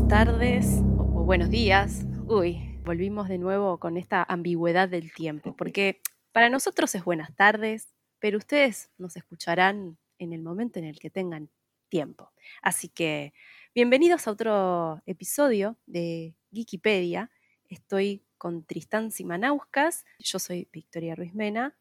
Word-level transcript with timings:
buenas 0.00 0.26
tardes 0.26 0.82
o, 0.96 1.02
o 1.02 1.24
buenos 1.24 1.50
días. 1.50 2.06
Uy, 2.26 2.78
volvimos 2.84 3.28
de 3.28 3.36
nuevo 3.36 3.78
con 3.78 3.98
esta 3.98 4.22
ambigüedad 4.22 4.88
del 4.88 5.12
tiempo, 5.12 5.54
porque 5.54 6.00
para 6.32 6.48
nosotros 6.48 6.94
es 6.94 7.04
buenas 7.04 7.34
tardes, 7.36 7.92
pero 8.18 8.38
ustedes 8.38 8.90
nos 8.96 9.16
escucharán 9.16 9.98
en 10.18 10.32
el 10.32 10.42
momento 10.42 10.78
en 10.78 10.86
el 10.86 10.98
que 10.98 11.10
tengan 11.10 11.50
tiempo. 11.90 12.32
Así 12.62 12.88
que 12.88 13.34
bienvenidos 13.74 14.26
a 14.26 14.30
otro 14.30 15.02
episodio 15.04 15.76
de 15.84 16.34
Wikipedia. 16.50 17.30
Estoy 17.68 18.24
con 18.38 18.64
Tristán 18.64 19.10
Simanauskas, 19.10 20.06
yo 20.18 20.38
soy 20.38 20.66
Victoria 20.72 21.14
Ruiz 21.14 21.34
Mena. 21.34 21.76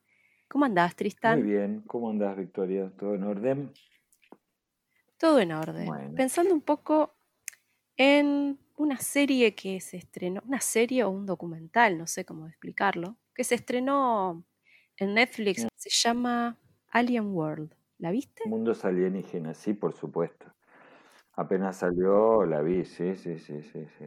¿Cómo 0.49 0.65
andás, 0.65 0.95
Tristán? 0.95 1.39
Muy 1.39 1.51
bien, 1.51 1.83
¿cómo 1.87 2.09
andás, 2.09 2.35
Victoria? 2.35 2.91
¿Todo 2.99 3.15
en 3.15 3.23
orden? 3.23 3.71
Todo 5.17 5.39
en 5.39 5.53
orden. 5.53 5.85
Bueno. 5.85 6.15
Pensando 6.15 6.53
un 6.53 6.61
poco 6.61 7.18
en 7.99 8.59
una 8.77 8.97
serie 8.99 9.55
que 9.55 9.81
se 9.81 9.97
estrenó, 9.97 10.41
una 10.47 10.61
serie 10.61 11.03
o 11.03 11.09
un 11.11 11.25
documental, 11.25 11.97
no 11.97 12.07
sé 12.07 12.25
cómo 12.25 12.47
explicarlo, 12.47 13.17
que 13.35 13.43
se 13.43 13.55
estrenó 13.55 14.45
en 14.97 15.15
Netflix, 15.15 15.67
se 15.75 15.89
llama 15.91 16.57
Alien 16.89 17.27
World. 17.35 17.75
¿La 17.97 18.11
viste? 18.11 18.43
Mundos 18.43 18.83
alienígenas, 18.83 19.57
sí, 19.57 19.73
por 19.73 19.93
supuesto. 19.93 20.53
Apenas 21.33 21.77
salió, 21.77 22.45
la 22.45 22.61
vi, 22.61 22.85
sí, 22.85 23.15
sí, 23.15 23.39
sí, 23.39 23.63
sí, 23.63 23.87
sí. 23.97 24.05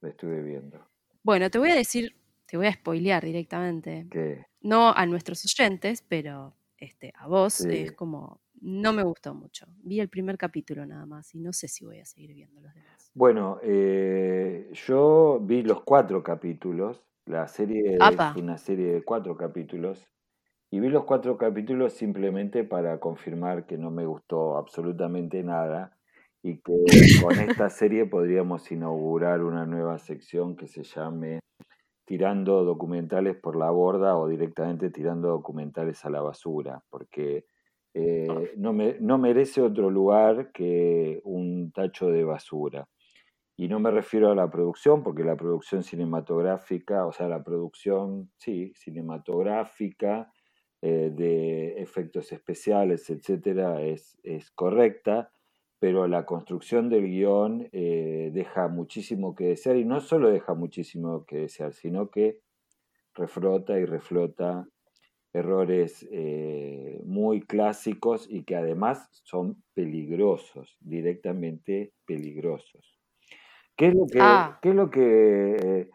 La 0.00 0.10
estuve 0.10 0.42
viendo. 0.42 0.88
Bueno, 1.22 1.50
te 1.50 1.58
voy 1.58 1.70
a 1.70 1.74
decir, 1.74 2.16
te 2.46 2.56
voy 2.56 2.66
a 2.66 2.72
spoilear 2.72 3.24
directamente. 3.24 4.08
¿Qué? 4.10 4.44
No 4.60 4.92
a 4.94 5.06
nuestros 5.06 5.44
oyentes, 5.44 6.02
pero 6.02 6.56
este, 6.76 7.12
a 7.16 7.28
vos 7.28 7.64
Sí. 7.64 7.68
es 7.68 7.92
como, 7.92 8.40
no 8.62 8.92
me 8.92 9.02
gustó 9.02 9.34
mucho. 9.34 9.66
Vi 9.82 10.00
el 10.00 10.08
primer 10.08 10.38
capítulo 10.38 10.86
nada 10.86 11.04
más 11.04 11.34
y 11.34 11.40
no 11.40 11.52
sé 11.52 11.68
si 11.68 11.84
voy 11.84 11.98
a 11.98 12.04
seguir 12.04 12.32
viendo 12.32 12.60
los 12.60 12.72
demás. 12.74 13.10
Bueno, 13.14 13.58
eh, 13.62 14.70
yo 14.72 15.40
vi 15.42 15.62
los 15.62 15.82
cuatro 15.82 16.22
capítulos. 16.22 17.04
La 17.26 17.46
serie 17.48 17.98
Apa. 18.00 18.30
es 18.30 18.42
una 18.42 18.58
serie 18.58 18.92
de 18.92 19.02
cuatro 19.02 19.36
capítulos. 19.36 20.06
Y 20.70 20.80
vi 20.80 20.88
los 20.88 21.04
cuatro 21.04 21.36
capítulos 21.36 21.92
simplemente 21.92 22.64
para 22.64 22.98
confirmar 22.98 23.66
que 23.66 23.76
no 23.76 23.90
me 23.90 24.06
gustó 24.06 24.56
absolutamente 24.56 25.42
nada 25.42 25.98
y 26.42 26.58
que 26.58 26.72
con 27.26 27.38
esta 27.38 27.68
serie 27.68 28.06
podríamos 28.06 28.70
inaugurar 28.72 29.42
una 29.42 29.66
nueva 29.66 29.98
sección 29.98 30.56
que 30.56 30.66
se 30.66 30.82
llame 30.82 31.40
Tirando 32.04 32.64
documentales 32.64 33.36
por 33.36 33.56
la 33.56 33.70
borda 33.70 34.16
o 34.18 34.26
directamente 34.26 34.90
tirando 34.90 35.28
documentales 35.28 36.04
a 36.04 36.10
la 36.10 36.20
basura, 36.20 36.82
porque 36.90 37.46
eh, 37.94 38.52
no, 38.56 38.72
me- 38.72 38.96
no 39.00 39.18
merece 39.18 39.60
otro 39.62 39.90
lugar 39.90 40.52
que 40.52 41.20
un 41.24 41.72
tacho 41.72 42.08
de 42.10 42.24
basura. 42.24 42.88
Y 43.56 43.68
no 43.68 43.78
me 43.80 43.90
refiero 43.90 44.30
a 44.30 44.34
la 44.34 44.50
producción, 44.50 45.02
porque 45.02 45.24
la 45.24 45.36
producción 45.36 45.82
cinematográfica, 45.82 47.06
o 47.06 47.12
sea, 47.12 47.28
la 47.28 47.44
producción, 47.44 48.30
sí, 48.36 48.72
cinematográfica, 48.74 50.32
eh, 50.80 51.10
de 51.14 51.80
efectos 51.80 52.32
especiales, 52.32 53.08
etcétera, 53.10 53.82
es, 53.82 54.18
es 54.24 54.50
correcta, 54.50 55.32
pero 55.78 56.06
la 56.08 56.24
construcción 56.26 56.88
del 56.88 57.06
guion 57.08 57.68
eh, 57.72 58.30
deja 58.32 58.68
muchísimo 58.68 59.34
que 59.34 59.46
desear, 59.48 59.76
y 59.76 59.84
no 59.84 60.00
solo 60.00 60.30
deja 60.30 60.54
muchísimo 60.54 61.24
que 61.26 61.38
desear, 61.40 61.72
sino 61.74 62.10
que 62.10 62.40
reflota 63.14 63.78
y 63.78 63.84
reflota 63.84 64.68
errores 65.32 66.06
eh, 66.10 67.00
muy 67.04 67.42
clásicos 67.42 68.26
y 68.30 68.44
que 68.44 68.56
además 68.56 69.08
son 69.24 69.62
peligrosos, 69.74 70.76
directamente 70.80 71.94
peligrosos. 72.06 72.98
¿Qué 73.76 73.88
es 73.88 73.94
lo 73.94 74.06
que, 74.12 74.18
Ah. 74.18 74.62
qué 74.62 74.70
es 74.70 74.74
lo 74.74 74.90
que 74.90 75.56
eh, 75.56 75.90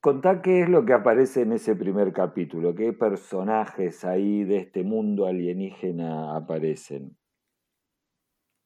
contá 0.00 0.42
qué 0.42 0.62
es 0.62 0.68
lo 0.68 0.84
que 0.86 0.94
aparece 0.94 1.42
en 1.42 1.52
ese 1.54 1.76
primer 1.76 2.12
capítulo? 2.12 2.74
¿Qué 2.74 2.92
personajes 2.92 4.04
ahí 4.04 4.44
de 4.44 4.58
este 4.58 4.82
mundo 4.84 5.26
alienígena 5.26 6.36
aparecen? 6.36 7.16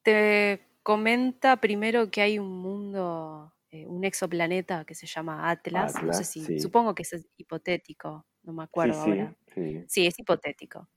Te 0.03 0.61
comenta 0.83 1.57
primero 1.57 2.09
que 2.11 2.21
hay 2.21 2.39
un 2.39 2.57
mundo, 2.61 3.53
eh, 3.69 3.85
un 3.87 4.03
exoplaneta 4.05 4.85
que 4.85 4.95
se 4.95 5.05
llama 5.07 5.49
Atlas. 5.49 6.01
No 6.01 6.13
sé 6.13 6.23
si, 6.23 6.47
sí. 6.47 6.55
supongo 6.55 6.95
que 6.95 7.03
es 7.03 7.27
hipotético, 7.37 8.25
no 8.47 8.53
me 8.53 8.63
acuerdo 8.63 9.03
sí, 9.03 9.11
ahora. 9.11 9.35
sí. 9.53 9.83
Sí, 9.87 10.07
es 10.07 10.17
hipotético. 10.17 10.89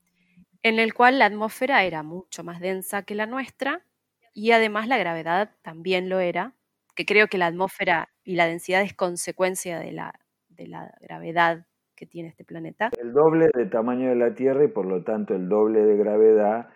En 0.63 0.79
el 0.79 0.93
cual 0.93 1.19
la 1.19 1.25
atmósfera 1.25 1.83
era 1.83 2.03
mucho 2.03 2.43
más 2.43 2.59
densa 2.59 3.03
que 3.03 3.15
la 3.15 3.25
nuestra 3.27 3.85
y 4.33 4.51
además 4.51 4.87
la 4.87 4.97
gravedad 4.97 5.51
también 5.61 6.09
lo 6.09 6.19
era, 6.19 6.55
que 6.95 7.05
creo 7.05 7.27
que 7.27 7.37
la 7.37 7.47
atmósfera 7.47 8.09
y 8.23 8.35
la 8.35 8.45
densidad 8.47 8.81
es 8.81 8.93
consecuencia 8.93 9.79
de 9.79 9.91
la, 9.91 10.19
de 10.49 10.67
la 10.67 10.93
gravedad 11.01 11.67
que 11.95 12.05
tiene 12.05 12.29
este 12.29 12.45
planeta. 12.45 12.91
El 12.99 13.13
doble 13.13 13.49
de 13.53 13.65
tamaño 13.65 14.09
de 14.09 14.15
la 14.15 14.33
Tierra 14.33 14.63
y 14.63 14.67
por 14.69 14.85
lo 14.85 15.03
tanto 15.03 15.35
el 15.35 15.49
doble 15.49 15.81
de 15.85 15.97
gravedad 15.97 16.69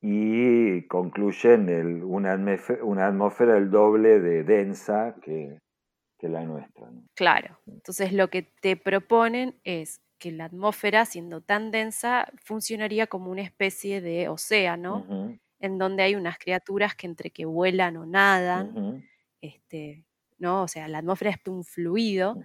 y 0.00 0.86
concluyen 0.88 1.68
el- 1.68 2.02
una, 2.04 2.32
atmósfera, 2.32 2.84
una 2.84 3.06
atmósfera 3.08 3.56
el 3.56 3.70
doble 3.70 4.20
de 4.20 4.44
densa 4.44 5.16
que, 5.22 5.58
que 6.18 6.28
la 6.28 6.44
nuestra. 6.44 6.90
¿no? 6.90 7.02
Claro. 7.14 7.58
Entonces 7.66 8.12
lo 8.12 8.28
que 8.28 8.42
te 8.42 8.76
proponen 8.76 9.54
es 9.64 10.00
que 10.18 10.32
la 10.32 10.46
atmósfera, 10.46 11.04
siendo 11.06 11.40
tan 11.42 11.70
densa, 11.70 12.30
funcionaría 12.44 13.06
como 13.06 13.30
una 13.30 13.42
especie 13.42 14.00
de 14.00 14.28
océano 14.28 15.06
en 15.60 15.78
donde 15.78 16.02
hay 16.04 16.14
unas 16.16 16.38
criaturas 16.38 16.94
que 16.96 17.06
entre 17.06 17.30
que 17.30 17.44
vuelan 17.46 17.96
o 17.96 18.06
nadan, 18.06 18.78
este, 19.40 20.06
¿no? 20.38 20.62
O 20.64 20.68
sea, 20.68 20.88
la 20.88 20.98
atmósfera 20.98 21.30
es 21.32 21.38
un 21.48 21.64
fluido. 21.64 22.38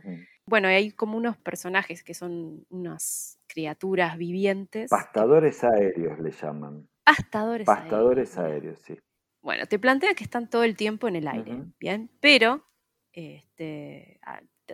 Bueno, 0.48 0.70
y 0.72 0.74
hay 0.76 0.92
como 0.92 1.18
unos 1.18 1.38
personajes 1.38 2.04
que 2.04 2.14
son 2.14 2.66
unas 2.70 3.40
criaturas 3.48 4.18
vivientes. 4.18 4.90
que- 4.92 4.98
Pastadores 4.98 5.64
aéreos 5.64 6.20
le 6.20 6.32
llaman. 6.32 6.88
pastadores 7.06 7.78
aéreos, 7.78 7.78
Pastadores 7.78 8.38
mirá. 8.38 8.48
aéreos, 8.48 8.80
sí. 8.80 8.98
Bueno, 9.42 9.66
te 9.68 9.80
plantea 9.80 10.14
que 10.16 10.24
están 10.24 10.50
todo 10.50 10.64
el 10.64 10.76
tiempo 10.78 11.08
en 11.08 11.16
el 11.18 11.28
aire. 11.28 11.66
¿bien? 11.80 12.10
Pero 12.22 12.66
este, 13.12 14.20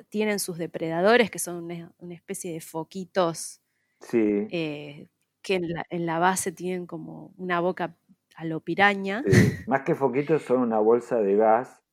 tienen 0.10 0.40
sus 0.40 0.58
depredadores, 0.58 1.32
que 1.32 1.40
son 1.40 1.64
una, 1.64 1.94
una 2.00 2.16
especie 2.16 2.54
de 2.54 2.62
foquitos 2.62 3.62
Sí, 4.02 4.20
eh, 4.50 5.10
que 5.44 5.56
en 5.56 5.70
la, 5.70 5.86
en 5.90 6.06
la 6.06 6.20
base 6.20 6.52
tienen 6.52 6.88
como 6.88 7.34
una 7.38 7.60
boca 7.62 7.98
a 8.36 8.46
lo 8.46 8.62
piraña. 8.62 9.26
sí. 9.26 9.32
Más 9.66 9.82
que 9.82 9.96
foquitos 9.96 10.44
son 10.44 10.62
una 10.62 10.80
bolsa 10.80 11.20
de 11.20 11.36
gas, 11.36 11.84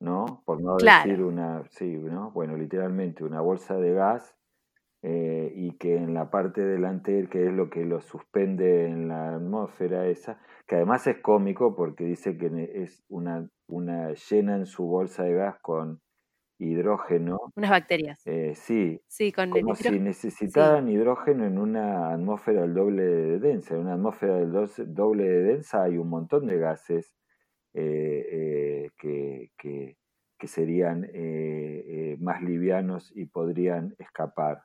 ¿no? 0.00 0.42
Por 0.46 0.62
no 0.62 0.80
decir 0.80 1.22
Claro, 1.22 1.24
una, 1.24 1.64
sí, 1.70 1.86
¿no? 1.86 2.32
Bueno, 2.32 2.56
literalmente 2.56 3.24
una 3.24 3.42
bolsa 3.42 3.76
de 3.78 3.92
gas 3.94 4.36
eh, 5.02 5.52
y 5.56 5.78
que 5.78 5.96
en 5.96 6.14
la 6.14 6.30
parte 6.30 6.64
delantera, 6.64 7.28
que 7.30 7.48
es 7.48 7.54
lo 7.54 7.70
que 7.70 7.84
lo 7.86 8.00
suspende 8.02 8.86
en 8.86 9.08
la 9.08 9.36
atmósfera 9.36 10.06
esa, 10.08 10.40
que 10.68 10.76
además 10.76 11.06
es 11.08 11.18
cómico 11.22 11.76
porque 11.76 12.04
dice 12.04 12.38
que 12.38 12.70
es 12.74 13.04
una, 13.08 13.50
una 13.68 14.14
llenan 14.14 14.66
su 14.66 14.86
bolsa 14.86 15.24
de 15.24 15.34
gas 15.34 15.58
con 15.62 16.00
hidrógeno, 16.64 17.52
unas 17.56 17.70
bacterias. 17.70 18.20
eh, 18.26 18.54
sí, 18.54 19.00
Sí, 19.08 19.32
con 19.32 19.54
el 19.56 19.62
como 19.62 19.74
si. 19.74 19.84
Sí, 19.84 20.00
necesitaran 20.00 20.88
hidrógeno 20.88 21.44
en 21.46 21.58
una 21.58 22.10
atmósfera 22.12 22.62
del 22.62 22.74
doble 22.74 23.02
de 23.04 23.38
densa. 23.38 23.74
En 23.74 23.82
una 23.82 23.94
atmósfera 23.94 24.36
del 24.36 24.52
doble 24.94 25.24
de 25.28 25.42
densa 25.42 25.82
hay 25.84 25.98
un 25.98 26.08
montón 26.08 26.46
de 26.46 26.58
gases 26.58 27.14
eh, 27.74 28.26
eh, 28.30 28.90
que, 28.98 29.50
que- 29.58 29.96
que 30.38 30.46
serían 30.48 31.06
eh, 31.14 32.16
más 32.20 32.42
livianos 32.42 33.12
y 33.16 33.26
podrían 33.26 33.94
escapar. 33.98 34.62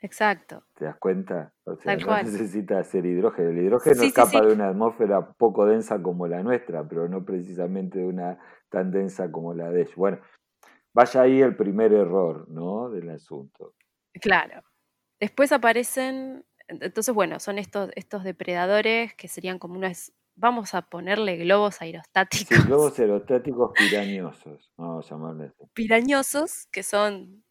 Exacto. 0.00 0.64
¿Te 0.74 0.84
das 0.84 0.96
cuenta? 0.98 1.52
O 1.64 1.76
sea, 1.76 1.96
no 1.96 2.06
necesita 2.24 2.78
hacer 2.80 3.06
hidrógeno. 3.06 3.50
El 3.50 3.58
hidrógeno 3.58 3.94
Sí, 3.94 4.00
sí, 4.00 4.06
escapa 4.08 4.30
sí. 4.40 4.46
de 4.46 4.52
una 4.52 4.68
atmósfera 4.70 5.32
poco 5.34 5.64
densa 5.66 6.02
como 6.02 6.26
la 6.26 6.42
nuestra, 6.42 6.86
pero 6.88 7.08
no 7.08 7.24
precisamente 7.24 8.00
de 8.00 8.06
una 8.06 8.38
tan 8.68 8.90
densa 8.90 9.30
como 9.30 9.54
la 9.54 9.70
de 9.70 9.82
ellos. 9.82 9.94
Bueno, 9.94 10.18
vaya 10.94 11.22
ahí 11.22 11.40
el 11.40 11.56
primer 11.56 11.92
error, 11.92 12.48
¿no? 12.48 12.90
Del 12.90 13.10
asunto. 13.10 13.74
Claro. 14.20 14.62
Después 15.20 15.52
aparecen, 15.52 16.44
entonces, 16.68 17.14
bueno, 17.14 17.40
son 17.40 17.58
estos, 17.58 17.90
estos 17.96 18.24
depredadores 18.24 19.14
que 19.14 19.28
serían 19.28 19.58
como 19.58 19.76
unas, 19.76 20.12
vamos 20.36 20.74
a 20.74 20.82
ponerle 20.82 21.36
globos 21.36 21.80
Sí, 22.30 22.58
aerostáticos 22.58 22.64
globos 22.64 22.98
aerostáticos 22.98 23.74
pirañosos, 23.76 24.72
vamos 24.76 25.06
a 25.06 25.14
llamarle 25.14 25.44
así. 25.46 25.64
pirañosos, 25.74 26.66
que 26.70 26.82
son 26.82 27.44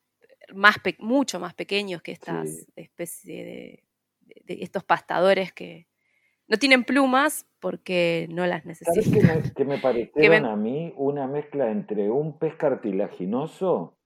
más 0.55 0.77
mucho 0.99 1.39
más 1.39 1.53
pequeños 1.55 2.01
que 2.03 2.11
estas 2.13 2.67
Sí. 2.67 2.73
especies 2.75 3.45
de, 3.45 3.83
de- 4.21 4.41
de 4.45 4.63
estos 4.63 4.83
pastadores 4.85 5.53
que 5.53 5.88
no 6.51 6.57
tienen 6.57 6.83
plumas 6.83 7.48
porque 7.62 8.27
no 8.30 8.45
las 8.45 8.65
¿Sabes 8.83 9.07
necesitan. 9.07 9.42
qué 9.56 9.63
me, 9.65 9.80
Que 10.15 10.30
parecieron 10.30 10.45
a 10.45 10.56
mí? 10.57 10.94
Una 10.98 11.25
mezcla 11.25 11.71
entre 11.71 12.09
un 12.12 12.38
pez 12.38 12.56
cartilaginoso 12.56 13.98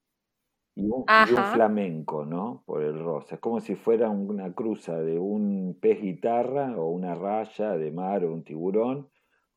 y 0.76 0.84
un, 0.84 1.12
y 1.18 1.32
un 1.32 1.40
ajá, 1.40 1.52
flamenco, 1.54 2.24
¿no? 2.24 2.64
Por 2.68 2.84
el 2.84 3.00
rosa. 3.00 3.36
Es 3.36 3.42
como 3.42 3.62
si 3.62 3.76
fuera 3.76 4.12
una 4.12 4.54
cruza 4.54 5.00
de 5.02 5.18
un 5.18 5.80
pez 5.82 6.00
guitarra 6.00 6.78
o 6.78 6.90
una 6.90 7.16
raya 7.16 7.72
de 7.78 7.92
mar 7.92 8.24
o 8.24 8.32
un 8.34 8.44
tiburón 8.44 9.10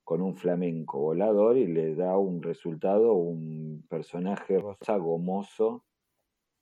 con 0.03 0.23
un 0.23 0.35
flamenco 0.35 0.99
volador 1.01 1.59
y 1.59 1.67
le 1.67 1.95
da 1.95 2.17
un 2.17 2.43
resultado, 2.43 3.13
un 3.13 3.85
personaje 3.91 4.59
rosa 4.59 4.97
gomoso 4.97 5.85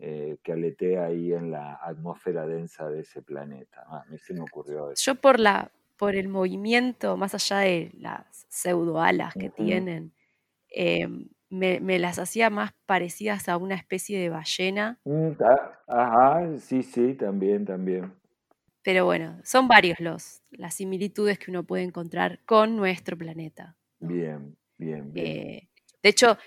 eh, 0.00 0.38
que 0.42 0.52
aletea 0.52 1.06
ahí 1.06 1.32
en 1.32 1.52
la 1.52 1.78
atmósfera 1.80 2.46
densa 2.46 2.90
de 2.90 3.00
ese 3.02 3.22
planeta. 3.22 3.84
Ah, 3.86 4.02
a 4.04 4.10
mí 4.10 4.18
se 4.18 4.34
me 4.34 4.40
ocurrió 4.40 4.90
eso. 4.90 5.12
Yo 5.12 5.14
por 5.20 5.38
la 5.38 5.70
por 5.96 6.14
el 6.14 6.28
movimiento, 6.28 7.16
más 7.16 7.34
allá 7.34 7.58
de 7.60 7.90
las 7.98 8.46
pseudoalas 8.48 9.34
que 9.34 9.50
tienen, 9.50 10.12
em, 10.68 11.28
me, 11.48 11.98
las 11.98 12.18
hacía 12.18 12.50
más 12.50 12.72
parecidas 12.86 13.48
a 13.48 13.56
una 13.56 13.74
especie 13.74 14.18
de 14.18 14.28
ballena. 14.28 14.98
Mm, 15.04 15.30
ah, 15.40 15.80
ajá, 15.86 16.58
sí, 16.58 16.82
sí, 16.82 17.14
también, 17.14 17.64
también. 17.64 18.12
Pero 18.82 19.04
bueno, 19.04 19.40
son 19.42 19.66
varios 19.66 19.98
los, 20.00 20.42
las 20.50 20.74
similitudes 20.74 21.38
que 21.38 21.50
uno 21.50 21.64
puede 21.64 21.82
encontrar 21.82 22.40
con 22.44 22.76
nuestro 22.76 23.16
planeta. 23.16 23.76
Bien, 23.98 24.56
bien, 24.78 25.12
bien. 25.12 25.26
Eh, 25.26 25.68
de 26.02 26.08
hecho, 26.08 26.38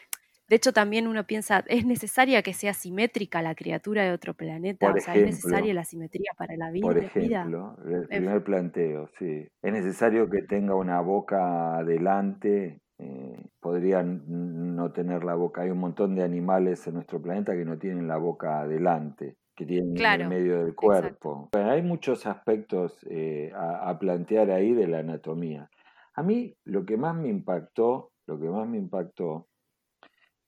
de 0.49 0.55
hecho, 0.55 0.73
también 0.73 1.05
uno 1.05 1.25
piensa, 1.25 1.63
¿es 1.67 1.85
necesaria 1.85 2.41
que 2.41 2.53
sea 2.53 2.73
simétrica 2.73 3.43
la 3.43 3.53
criatura 3.53 4.03
de 4.03 4.11
otro 4.11 4.33
planeta? 4.33 4.91
o 4.91 4.99
sea, 4.99 5.13
¿es 5.13 5.23
necesaria 5.23 5.75
la 5.75 5.85
simetría 5.85 6.31
para 6.35 6.57
la 6.57 6.71
vida? 6.71 6.87
Por 6.87 6.97
ejemplo, 6.97 7.77
el 7.85 8.07
primer 8.07 8.43
planteo, 8.43 9.07
sí. 9.19 9.47
¿Es 9.61 9.71
necesario 9.71 10.27
que 10.27 10.41
tenga 10.41 10.73
una 10.73 11.01
boca 11.01 11.77
adelante? 11.77 12.81
Eh, 12.97 13.45
podrían 13.59 14.75
no 14.75 14.91
tener 14.91 15.23
la 15.23 15.35
boca. 15.35 15.61
Hay 15.61 15.69
un 15.69 15.77
montón 15.77 16.15
de 16.15 16.23
animales 16.23 16.85
en 16.87 16.95
nuestro 16.95 17.21
planeta 17.21 17.53
que 17.53 17.63
no 17.63 17.77
tienen 17.77 18.07
la 18.07 18.17
boca 18.17 18.61
adelante, 18.61 19.37
que 19.55 19.67
tienen 19.67 19.95
en 19.95 20.21
el 20.21 20.29
medio 20.29 20.63
del 20.63 20.73
cuerpo. 20.73 21.49
hay 21.53 21.83
muchos 21.83 22.25
aspectos 22.25 22.97
eh, 23.07 23.51
a 23.53 23.97
plantear 23.99 24.49
ahí 24.49 24.73
de 24.73 24.87
la 24.87 24.99
anatomía. 24.99 25.69
A 26.15 26.23
mí 26.23 26.55
lo 26.65 26.85
que 26.85 26.97
más 26.97 27.15
me 27.15 27.29
impactó, 27.29 28.11
lo 28.25 28.39
que 28.39 28.49
más 28.49 28.67
me 28.67 28.77
impactó 28.77 29.45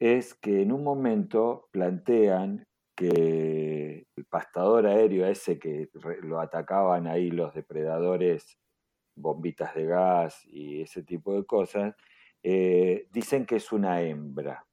es 0.01 0.33
que 0.33 0.63
en 0.63 0.71
un 0.71 0.83
momento 0.83 1.69
plantean 1.71 2.65
que 2.95 4.07
el 4.15 4.25
pastador 4.25 4.87
aéreo 4.87 5.27
ese 5.27 5.59
que 5.59 5.89
lo 6.23 6.39
atacaban 6.39 7.05
ahí 7.05 7.29
los 7.29 7.53
depredadores, 7.53 8.57
bombitas 9.15 9.75
de 9.75 9.85
gas 9.85 10.43
y 10.47 10.81
ese 10.81 11.03
tipo 11.03 11.35
de 11.35 11.45
cosas, 11.45 11.95
eh, 12.41 13.07
dicen 13.11 13.45
que 13.45 13.57
es 13.57 13.71
una 13.71 14.01
hembra. 14.01 14.65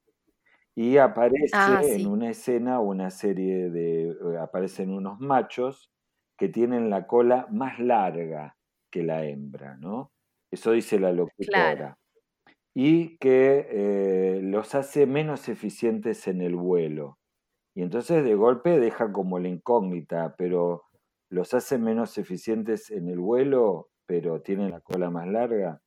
Y 0.74 0.96
aparece 0.96 1.50
ah, 1.52 1.82
en 1.84 2.06
una 2.06 2.30
escena 2.30 2.80
una 2.80 3.10
serie 3.10 3.68
de, 3.68 4.08
eh, 4.08 4.38
aparecen 4.40 4.90
unos 4.90 5.20
machos 5.20 5.90
que 6.38 6.48
tienen 6.48 6.88
la 6.88 7.06
cola 7.06 7.46
más 7.50 7.78
larga 7.78 8.56
que 8.90 9.02
la 9.02 9.26
hembra, 9.26 9.76
¿no? 9.76 10.10
Eso 10.50 10.72
dice 10.72 10.98
la 10.98 11.12
locutora 11.12 11.98
y 12.74 13.18
que 13.18 13.66
eh, 13.70 14.40
los 14.42 14.74
hace 14.74 15.06
menos 15.06 15.48
eficientes 15.48 16.28
en 16.28 16.42
el 16.42 16.56
vuelo. 16.56 17.18
Y 17.74 17.82
entonces 17.82 18.24
de 18.24 18.34
golpe 18.34 18.78
deja 18.78 19.12
como 19.12 19.38
la 19.38 19.48
incógnita, 19.48 20.34
pero 20.36 20.84
los 21.30 21.54
hace 21.54 21.78
menos 21.78 22.18
eficientes 22.18 22.90
en 22.90 23.08
el 23.08 23.18
vuelo, 23.18 23.90
pero 24.06 24.42
tienen 24.42 24.70
la 24.70 24.80
cola 24.80 25.10
más 25.10 25.28
larga. 25.28 25.80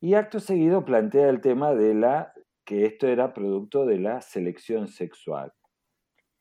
Y 0.00 0.14
acto 0.14 0.40
seguido 0.40 0.84
plantea 0.84 1.28
el 1.28 1.40
tema 1.40 1.74
de 1.74 1.94
la 1.94 2.32
que 2.64 2.84
esto 2.84 3.06
era 3.06 3.32
producto 3.32 3.86
de 3.86 3.98
la 3.98 4.20
selección 4.20 4.88
sexual. 4.88 5.52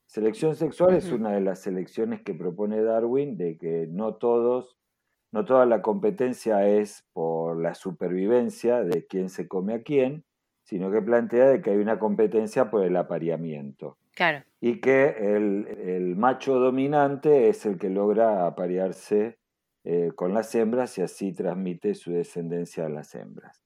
Selección 0.08 0.56
sexual 0.56 0.96
es 0.96 1.12
una 1.12 1.32
de 1.32 1.42
las 1.42 1.62
selecciones 1.62 2.22
que 2.22 2.34
propone 2.34 2.82
Darwin, 2.82 3.38
de 3.38 3.58
que 3.58 3.88
no 3.90 4.16
todos 4.16 4.78
no 5.32 5.46
toda 5.46 5.66
la 5.66 5.82
competencia 5.82 6.68
es 6.68 7.06
por 7.14 7.62
la 7.62 7.74
supervivencia 7.74 8.84
de 8.84 9.06
quién 9.06 9.30
se 9.30 9.48
come 9.48 9.74
a 9.74 9.84
quién, 9.84 10.24
sino 10.64 10.92
que 10.92 11.02
plantea 11.02 11.48
de 11.50 11.62
que 11.62 11.72
hay 11.72 11.78
una 11.78 12.00
competencia 12.00 12.70
por 12.70 12.84
el 12.84 12.96
apareamiento. 12.96 13.98
Claro. 14.16 14.44
Y 14.60 14.82
que 14.82 15.36
el, 15.36 16.16
macho 16.16 16.56
dominante 16.56 17.50
es 17.50 17.66
el 17.66 17.78
que 17.78 17.90
logra 17.90 18.48
aparearse 18.48 19.38
eh, 19.84 20.12
con 20.16 20.34
las 20.34 20.54
hembras 20.56 20.98
y 20.98 21.04
así 21.04 21.34
transmite 21.34 21.94
su 21.94 22.12
descendencia 22.12 22.86
a 22.86 22.90
las 22.90 23.14
hembras. 23.14 23.64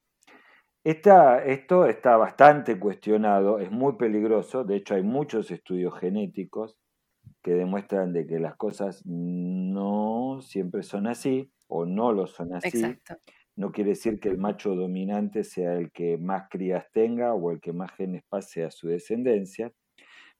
esto 0.83 1.85
está 1.85 2.17
bastante 2.17 2.77
cuestionado, 2.77 3.59
es 3.59 3.71
muy 3.71 3.93
peligroso, 3.93 4.63
de 4.63 4.75
hecho 4.75 4.95
hay 4.95 5.03
muchos 5.03 5.51
estudios 5.51 5.97
genéticos 5.97 6.80
que 7.41 7.53
demuestran 7.53 8.13
de 8.13 8.25
que 8.27 8.39
las 8.39 8.55
cosas 8.55 9.01
no 9.05 10.39
siempre 10.41 10.83
son 10.83 11.07
así 11.07 11.51
o 11.67 11.85
no 11.85 12.11
lo 12.11 12.27
son 12.27 12.53
así. 12.55 12.83
No 13.55 13.71
quiere 13.71 13.91
decir 13.91 14.19
que 14.19 14.29
el 14.29 14.37
macho 14.37 14.75
dominante 14.75 15.43
sea 15.43 15.73
el 15.73 15.91
que 15.91 16.17
más 16.17 16.47
crías 16.49 16.85
tenga 16.91 17.33
o 17.33 17.51
el 17.51 17.59
que 17.59 17.73
más 17.73 17.91
genes 17.91 18.23
pase 18.29 18.63
a 18.63 18.71
su 18.71 18.87
descendencia. 18.87 19.71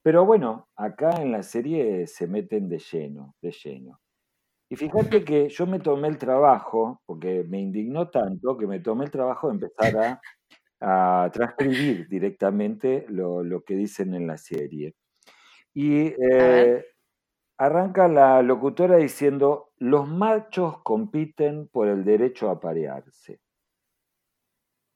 Pero 0.03 0.25
bueno, 0.25 0.68
acá 0.75 1.21
en 1.21 1.31
la 1.31 1.44
serie 1.44 2.07
se 2.07 2.25
meten 2.27 2.69
de 2.69 2.80
lleno, 2.80 3.36
de 3.42 3.51
lleno. 3.51 4.00
Y 4.71 4.77
fíjate 4.77 5.25
que 5.25 5.50
yo 5.50 5.68
me 5.68 5.80
tomé 5.80 6.07
el 6.07 6.18
trabajo, 6.18 7.01
porque 7.06 7.44
me 7.44 7.59
indignó 7.59 8.09
tanto, 8.09 8.57
que 8.57 8.65
me 8.65 8.80
tomé 8.80 9.04
el 9.04 9.12
trabajo 9.12 9.50
de 9.50 9.56
empezar 9.56 10.21
a, 10.80 11.30
transcribir 11.31 12.07
directamente 12.07 13.06
lo, 13.09 13.63
que 13.63 13.75
dicen 13.75 14.15
en 14.15 14.27
la 14.27 14.38
serie. 14.38 14.95
Y 15.73 16.13
Arranca 17.62 18.07
la 18.07 18.41
locutora 18.41 18.97
diciendo, 18.97 19.73
los 19.77 20.07
machos 20.07 20.79
compiten 20.79 21.68
por 21.68 21.88
el 21.88 22.03
derecho 22.03 22.50
a 22.50 22.59
parearse. 22.59 23.39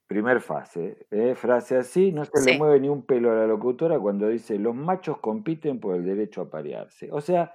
Primer 0.07 0.41
fase, 0.41 1.05
¿eh? 1.11 1.35
frase 1.35 1.77
así, 1.77 2.11
no 2.11 2.25
se 2.25 2.43
le 2.43 2.57
mueve 2.57 2.79
ni 2.79 2.89
un 2.89 3.05
pelo 3.05 3.31
a 3.31 3.35
la 3.35 3.45
locutora 3.45 3.99
cuando 3.99 4.29
dice, 4.29 4.57
los 4.57 4.73
machos 4.73 5.19
compiten 5.19 5.79
por 5.79 5.95
el 5.95 6.05
derecho 6.05 6.41
a 6.41 6.49
parearse. 6.49 7.11
O 7.11 7.21
sea, 7.21 7.53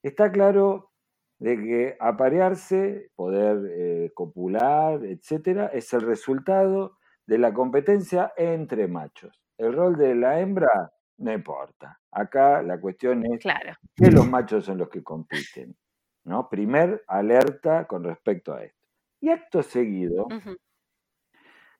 está 0.00 0.30
claro 0.30 0.92
de 1.40 1.56
que 1.56 1.96
aparearse, 1.98 3.10
poder 3.16 3.68
eh, 3.68 4.12
copular, 4.14 5.04
etcétera, 5.04 5.72
es 5.74 5.92
el 5.92 6.02
resultado 6.02 6.98
de 7.26 7.38
la 7.38 7.52
competencia 7.52 8.32
entre 8.36 8.86
machos. 8.86 9.42
El 9.58 9.72
rol 9.72 9.96
de 9.96 10.14
la 10.14 10.38
hembra 10.38 10.92
no 11.22 11.32
importa. 11.32 12.00
Acá 12.10 12.62
la 12.62 12.80
cuestión 12.80 13.24
es 13.26 13.44
que 13.94 14.10
los 14.10 14.26
machos 14.26 14.64
son 14.64 14.78
los 14.78 14.88
que 14.88 15.02
compiten. 15.02 15.76
¿no? 16.24 16.48
Primer 16.48 17.02
alerta 17.06 17.86
con 17.86 18.04
respecto 18.04 18.54
a 18.54 18.64
esto. 18.64 18.88
Y 19.20 19.30
acto 19.30 19.62
seguido, 19.62 20.26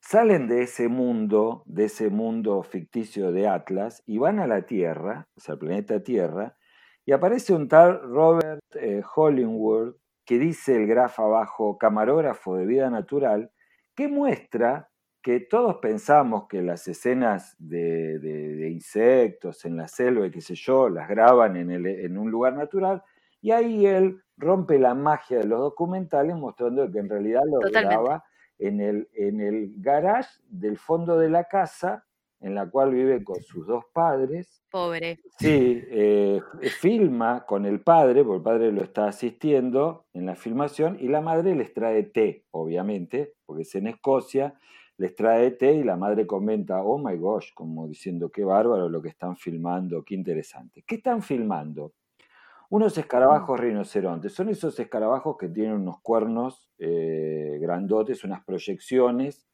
salen 0.00 0.46
de 0.46 0.62
ese 0.62 0.88
mundo, 0.88 1.64
de 1.66 1.87
ese 1.87 2.08
mundo 2.08 2.62
ficticio 2.62 3.32
de 3.32 3.49
Atlas, 3.49 4.02
y 4.06 4.18
van 4.18 4.38
a 4.38 4.46
la 4.46 4.62
Tierra, 4.62 5.26
o 5.37 5.40
sea, 5.40 5.54
al 5.54 5.58
planeta 5.58 6.02
Tierra, 6.02 6.56
y 7.04 7.11
aparece 7.11 7.52
un 7.52 7.66
tal 7.66 8.00
Robert 8.00 8.62
eh, 8.76 9.02
Hollingworth, 9.14 9.96
que 10.25 10.38
dice 10.38 10.76
el 10.76 10.87
graf 10.87 11.18
abajo, 11.18 11.78
camarógrafo 11.78 12.54
de 12.56 12.64
vida 12.64 12.90
natural, 12.90 13.50
que 13.96 14.06
muestra 14.06 14.91
que 15.23 15.41
todos 15.41 15.76
pensamos 15.76 16.49
que 16.49 16.62
las 16.62 16.88
escenas 16.88 17.55
de, 17.59 18.69
insectos 18.71 19.64
en 19.64 19.76
la 19.76 19.88
selva 19.88 20.26
y 20.26 20.31
qué 20.31 20.41
sé 20.41 20.55
yo, 20.55 20.88
las 20.88 21.09
graban 21.09 21.57
en, 21.57 22.19
un 22.19 22.31
lugar 22.31 22.55
natural, 22.55 23.02
y 23.41 23.52
ahí 23.52 23.87
él 23.87 24.21
rompe 24.37 24.79
la 24.79 24.95
magia 24.95 25.38
de 25.38 25.47
los 25.47 25.61
documentales 25.61 26.37
mostrando 26.37 26.91
que 26.91 26.99
en 26.99 27.09
realidad 27.09 27.43
lo 27.47 27.61
graba 27.71 28.25
en 28.59 28.81
el, 28.81 29.09
en 29.14 29.41
el 29.41 29.75
garage 29.79 30.31
del 30.49 30.79
fondo 30.79 31.19
de 31.19 31.31
la 31.31 31.45
casa 31.45 32.05
en 32.43 32.57
la 32.57 32.69
cual 32.69 32.93
vive 32.93 33.23
con 33.23 33.41
sus 33.43 33.67
dos 33.67 33.85
padres. 33.93 34.62
Pobre. 34.71 35.21
Sí, 35.38 35.83
eh, 35.88 36.41
filma 36.81 37.47
con 37.47 37.67
el 37.67 37.81
padre, 37.81 38.25
porque 38.25 38.38
el 38.38 38.43
padre 38.43 38.73
lo 38.73 38.83
está 38.83 39.07
asistiendo 39.07 40.07
en 40.12 40.26
la 40.26 40.35
filmación, 40.35 40.99
y 41.00 41.07
la 41.07 41.21
madre 41.21 41.55
les 41.55 41.73
trae 41.73 42.02
té, 42.02 42.45
obviamente, 42.50 43.35
porque 43.47 43.62
es 43.62 43.75
en 43.76 43.87
Escocia, 43.87 44.55
les 44.99 45.14
trae 45.14 45.52
té 45.52 45.72
y 45.75 45.84
la 45.84 45.96
madre 45.96 46.26
comenta, 46.26 46.82
oh 46.82 46.99
my 46.99 47.16
gosh, 47.16 47.52
como 47.54 47.88
diciendo, 47.88 48.30
qué 48.30 48.44
bárbaro 48.44 48.88
lo 48.88 49.00
que 49.02 49.08
están 49.08 49.37
filmando, 49.37 50.04
qué 50.04 50.14
interesante. 50.14 50.84
¿Qué 50.87 50.96
están 50.96 51.22
filmando? 51.22 51.94
Unos 52.70 52.96
escarabajos 52.96 53.58
mm. 53.58 53.62
rinocerontes. 53.62 54.32
Son 54.32 54.49
esos 54.49 54.78
escarabajos 54.78 55.37
que 55.37 55.49
tienen 55.49 55.75
unos 55.75 56.00
cuernos 56.00 56.70
eh, 56.78 57.58
grandotes, 57.61 58.25
unas 58.25 58.44
proyecciones, 58.44 59.46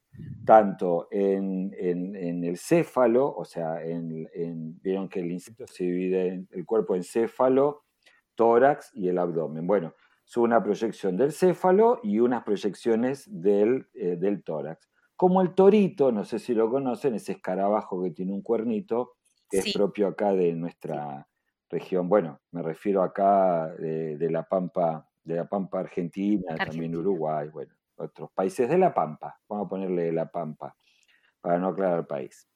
tanto 0.44 1.08
en, 1.10 1.72
el 1.74 2.56
céfalo, 2.56 3.34
o 3.34 3.44
sea, 3.44 3.84
en, 3.84 4.80
vieron 4.80 5.08
que 5.08 5.20
el 5.20 5.30
insecto 5.30 5.66
se 5.66 5.84
divide 5.84 6.28
en 6.28 6.48
el 6.52 6.64
cuerpo 6.64 6.96
en 6.96 7.04
céfalo, 7.04 7.84
tórax 8.34 8.90
y 8.94 9.08
el 9.08 9.18
abdomen. 9.18 9.66
Bueno, 9.66 9.94
son 10.24 10.44
una 10.44 10.62
proyección 10.62 11.16
del 11.16 11.32
céfalo 11.32 12.00
y 12.02 12.20
unas 12.20 12.44
proyecciones 12.44 13.24
del, 13.28 13.88
eh, 13.94 14.16
del 14.16 14.42
tórax. 14.42 14.88
Como 15.18 15.42
el 15.42 15.52
torito, 15.56 16.12
no 16.12 16.24
sé 16.24 16.38
si 16.38 16.54
lo 16.54 16.70
conocen, 16.70 17.16
ese 17.16 17.32
escarabajo 17.32 18.00
que 18.04 18.12
tiene 18.12 18.32
un 18.32 18.40
cuernito, 18.40 19.16
que 19.50 19.58
es 19.58 19.72
propio 19.72 20.06
acá 20.06 20.32
de 20.32 20.52
nuestra 20.52 21.26
región. 21.68 22.08
Bueno, 22.08 22.38
me 22.52 22.62
refiero 22.62 23.02
acá 23.02 23.66
de, 23.66 24.30
la 24.30 24.44
Pampa, 24.44 25.08
de 25.24 25.34
la 25.34 25.48
Pampa 25.48 25.80
Argentina, 25.80 26.54
también 26.54 26.94
Uruguay, 26.94 27.48
bueno, 27.48 27.74
otros 27.96 28.30
países 28.30 28.68
de 28.68 28.78
La 28.78 28.94
Pampa, 28.94 29.40
vamos 29.48 29.66
a 29.66 29.68
ponerle 29.68 30.12
La 30.12 30.30
Pampa, 30.30 30.76
para 31.40 31.58
no 31.58 31.70
aclarar 31.70 31.98
el 31.98 32.06
país. 32.06 32.48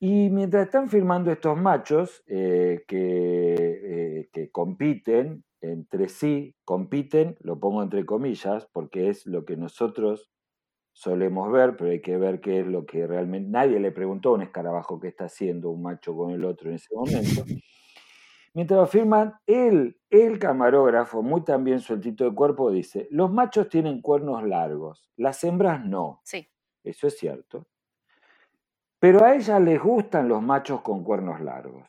Y 0.00 0.30
mientras 0.30 0.66
están 0.66 0.88
filmando 0.88 1.30
estos 1.30 1.56
machos 1.56 2.24
eh, 2.26 2.82
que, 2.88 3.54
eh, 3.54 4.28
que 4.32 4.50
compiten 4.50 5.44
entre 5.60 6.08
sí, 6.08 6.56
compiten, 6.64 7.36
lo 7.38 7.60
pongo 7.60 7.84
entre 7.84 8.04
comillas, 8.04 8.66
porque 8.72 9.10
es 9.10 9.26
lo 9.26 9.44
que 9.44 9.56
nosotros 9.56 10.33
solemos 10.94 11.50
ver, 11.52 11.76
pero 11.76 11.90
hay 11.90 12.00
que 12.00 12.16
ver 12.16 12.40
qué 12.40 12.60
es 12.60 12.66
lo 12.66 12.86
que 12.86 13.06
realmente... 13.06 13.50
Nadie 13.50 13.80
le 13.80 13.90
preguntó 13.90 14.30
a 14.30 14.34
un 14.34 14.42
escarabajo 14.42 14.98
qué 15.00 15.08
está 15.08 15.24
haciendo 15.24 15.70
un 15.70 15.82
macho 15.82 16.16
con 16.16 16.30
el 16.30 16.44
otro 16.44 16.70
en 16.70 16.76
ese 16.76 16.94
momento. 16.94 17.44
Mientras 18.54 18.78
lo 18.78 18.86
firman, 18.86 19.34
él, 19.46 20.00
el 20.08 20.38
camarógrafo, 20.38 21.22
muy 21.22 21.42
también 21.42 21.80
sueltito 21.80 22.24
de 22.24 22.34
cuerpo, 22.34 22.70
dice, 22.70 23.08
los 23.10 23.30
machos 23.32 23.68
tienen 23.68 24.00
cuernos 24.00 24.44
largos, 24.44 25.10
las 25.16 25.42
hembras 25.42 25.84
no. 25.84 26.20
Sí. 26.22 26.48
Eso 26.84 27.08
es 27.08 27.18
cierto. 27.18 27.66
Pero 29.00 29.24
a 29.24 29.34
ellas 29.34 29.60
les 29.60 29.82
gustan 29.82 30.28
los 30.28 30.40
machos 30.40 30.82
con 30.82 31.02
cuernos 31.02 31.40
largos. 31.40 31.88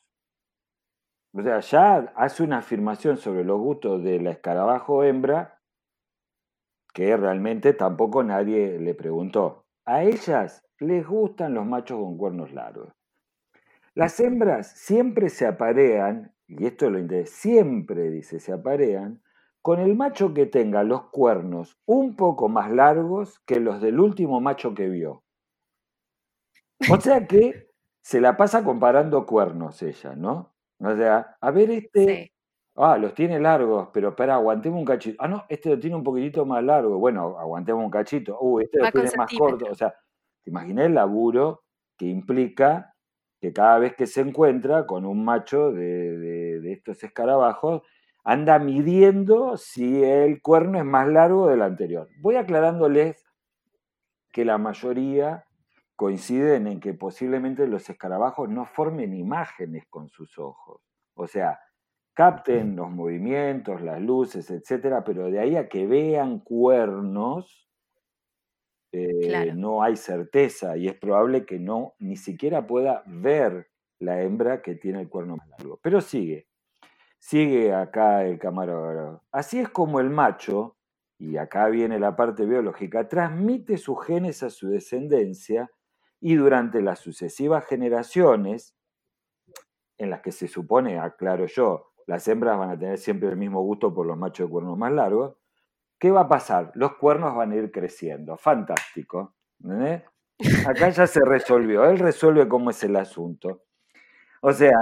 O 1.32 1.44
sea, 1.44 1.60
ya 1.60 2.14
hace 2.16 2.42
una 2.42 2.58
afirmación 2.58 3.18
sobre 3.18 3.44
los 3.44 3.60
gustos 3.60 4.04
de 4.04 4.20
la 4.20 4.32
escarabajo 4.32 5.04
hembra 5.04 5.62
que 6.96 7.18
realmente 7.18 7.74
tampoco 7.74 8.24
nadie 8.24 8.80
le 8.80 8.96
preguntó. 8.96 9.66
A 9.84 10.04
ellas 10.04 10.64
les 10.80 11.06
gustan 11.06 11.54
los 11.54 11.66
machos 11.66 12.00
con 12.00 12.18
cuernos 12.18 12.54
largos. 12.54 12.94
Las 13.96 14.18
hembras 14.22 14.72
siempre 14.72 15.28
se 15.30 15.46
aparean, 15.46 16.34
y 16.48 16.66
esto 16.66 16.90
lo 16.90 16.98
interesa, 16.98 17.36
siempre 17.36 18.10
dice, 18.10 18.40
se 18.40 18.54
aparean 18.54 19.22
con 19.62 19.82
el 19.82 19.94
macho 19.94 20.34
que 20.34 20.46
tenga 20.46 20.84
los 20.84 21.10
cuernos 21.10 21.78
un 21.86 22.16
poco 22.16 22.48
más 22.48 22.72
largos 22.72 23.40
que 23.40 23.60
los 23.60 23.82
del 23.82 24.00
último 24.00 24.40
macho 24.40 24.74
que 24.74 24.88
vio. 24.88 25.22
O 26.90 27.02
sea 27.02 27.28
que 27.28 27.68
se 28.02 28.22
la 28.22 28.38
pasa 28.38 28.64
comparando 28.64 29.26
cuernos 29.26 29.84
ella, 29.84 30.16
¿no? 30.16 30.54
O 30.80 30.96
sea, 30.96 31.36
a 31.42 31.52
ver 31.52 31.72
este, 31.72 32.32
Ah, 32.76 32.98
los 32.98 33.14
tiene 33.14 33.40
largos, 33.40 33.90
pero 33.94 34.10
espera, 34.10 34.36
aguantemos 34.36 34.80
un 34.80 34.86
cachito. 34.86 35.16
Ah, 35.24 35.28
no, 35.28 35.46
este 35.48 35.70
lo 35.70 35.80
tiene 35.80 35.96
un 35.96 36.04
poquitito 36.04 36.46
más 36.46 36.64
largo. 36.64 36.98
Bueno, 36.98 37.38
aguantemos 37.40 37.84
un 37.84 37.90
cachito. 37.90 38.38
Uh, 38.40 38.60
este 38.60 38.80
lo 38.80 38.92
tiene 38.92 39.12
más 39.18 39.32
corto. 39.38 39.66
O 39.72 39.76
sea, 39.76 39.96
te 40.44 40.50
imaginé 40.50 40.86
el 40.86 40.96
laburo 40.96 41.64
que 41.98 42.06
implica 42.06 42.94
que 43.40 43.54
cada 43.54 43.80
vez 43.80 43.96
que 43.96 44.08
se 44.08 44.22
encuentra 44.22 44.86
con 44.86 45.06
un 45.06 45.24
macho 45.24 45.72
de, 45.72 46.18
de 46.60 46.74
estos 46.74 47.02
escarabajos, 47.04 47.84
anda 48.26 48.60
midiendo 48.60 49.56
si 49.56 50.04
el 50.04 50.42
cuerno 50.42 50.80
es 50.80 50.86
más 50.86 51.08
largo 51.08 51.48
del 51.48 51.62
anterior. 51.62 52.10
Voy 52.20 52.36
aclarándoles 52.36 53.24
que 54.32 54.44
la 54.44 54.58
mayoría 54.58 55.46
coinciden 55.96 56.68
en 56.68 56.80
que 56.80 56.94
posiblemente 56.94 57.68
los 57.68 57.90
escarabajos 57.90 58.50
no 58.50 58.66
formen 58.66 59.14
imágenes 59.14 59.86
con 59.90 60.10
sus 60.10 60.38
ojos. 60.38 60.82
O 61.14 61.28
sea, 61.28 61.60
capten 62.16 62.78
los 62.78 62.90
movimientos, 62.90 63.82
las 63.82 64.02
luces, 64.02 64.50
etcétera, 64.50 65.04
pero 65.04 65.30
de 65.30 65.40
ahí 65.40 65.58
a 65.58 65.68
que 65.68 65.86
vean 65.86 66.40
cuernos, 66.40 67.70
eh, 68.94 69.52
no 69.54 69.84
hay 69.84 69.98
certeza 69.98 70.78
y 70.78 70.88
es 70.88 70.96
probable 70.96 71.46
que 71.46 71.60
no 71.60 71.94
ni 72.00 72.16
siquiera 72.16 72.66
pueda 72.66 73.04
ver 73.06 73.68
la 74.00 74.22
hembra 74.22 74.62
que 74.62 74.76
tiene 74.76 75.02
el 75.02 75.10
cuerno 75.10 75.36
más 75.36 75.50
largo. 75.50 75.78
Pero 75.84 76.00
sigue, 76.00 76.48
sigue 77.20 77.74
acá 77.74 78.24
el 78.24 78.40
camarógrafo. 78.40 79.22
Así 79.34 79.60
es 79.60 79.68
como 79.68 80.00
el 80.00 80.10
macho, 80.10 80.78
y 81.18 81.36
acá 81.36 81.68
viene 81.68 82.00
la 82.00 82.16
parte 82.16 82.46
biológica, 82.46 83.10
transmite 83.10 83.78
sus 83.78 84.06
genes 84.06 84.42
a 84.44 84.50
su 84.50 84.70
descendencia 84.70 85.70
y 86.22 86.36
durante 86.36 86.82
las 86.82 87.00
sucesivas 87.00 87.66
generaciones, 87.66 88.76
en 89.98 90.10
las 90.10 90.22
que 90.22 90.32
se 90.32 90.48
supone, 90.48 91.00
aclaro 91.00 91.46
yo, 91.46 91.92
las 92.08 92.28
hembras 92.28 92.58
van 92.58 92.70
a 92.70 92.78
tener 92.78 92.98
siempre 92.98 93.30
el 93.30 93.38
mismo 93.38 93.62
gusto 93.62 93.94
por 93.94 94.06
los 94.06 94.18
machos 94.18 94.48
de 94.48 94.52
cuernos 94.52 94.78
más 94.78 94.92
largos. 94.92 95.36
¿Qué 96.00 96.12
va 96.12 96.22
a 96.22 96.28
pasar? 96.28 96.72
Los 96.76 96.96
cuernos 96.98 97.36
van 97.36 97.52
a 97.52 97.56
ir 97.56 97.72
creciendo. 97.72 98.38
Fantástico. 98.38 99.36
Acá 100.68 100.90
ya 100.90 101.08
se 101.08 101.22
resolvió. 101.26 101.86
Él 101.86 102.00
resuelve 102.00 102.48
cómo 102.48 102.70
es 102.70 102.84
el 102.84 102.96
asunto. 102.96 103.64
O 104.42 104.52
sea, 104.52 104.74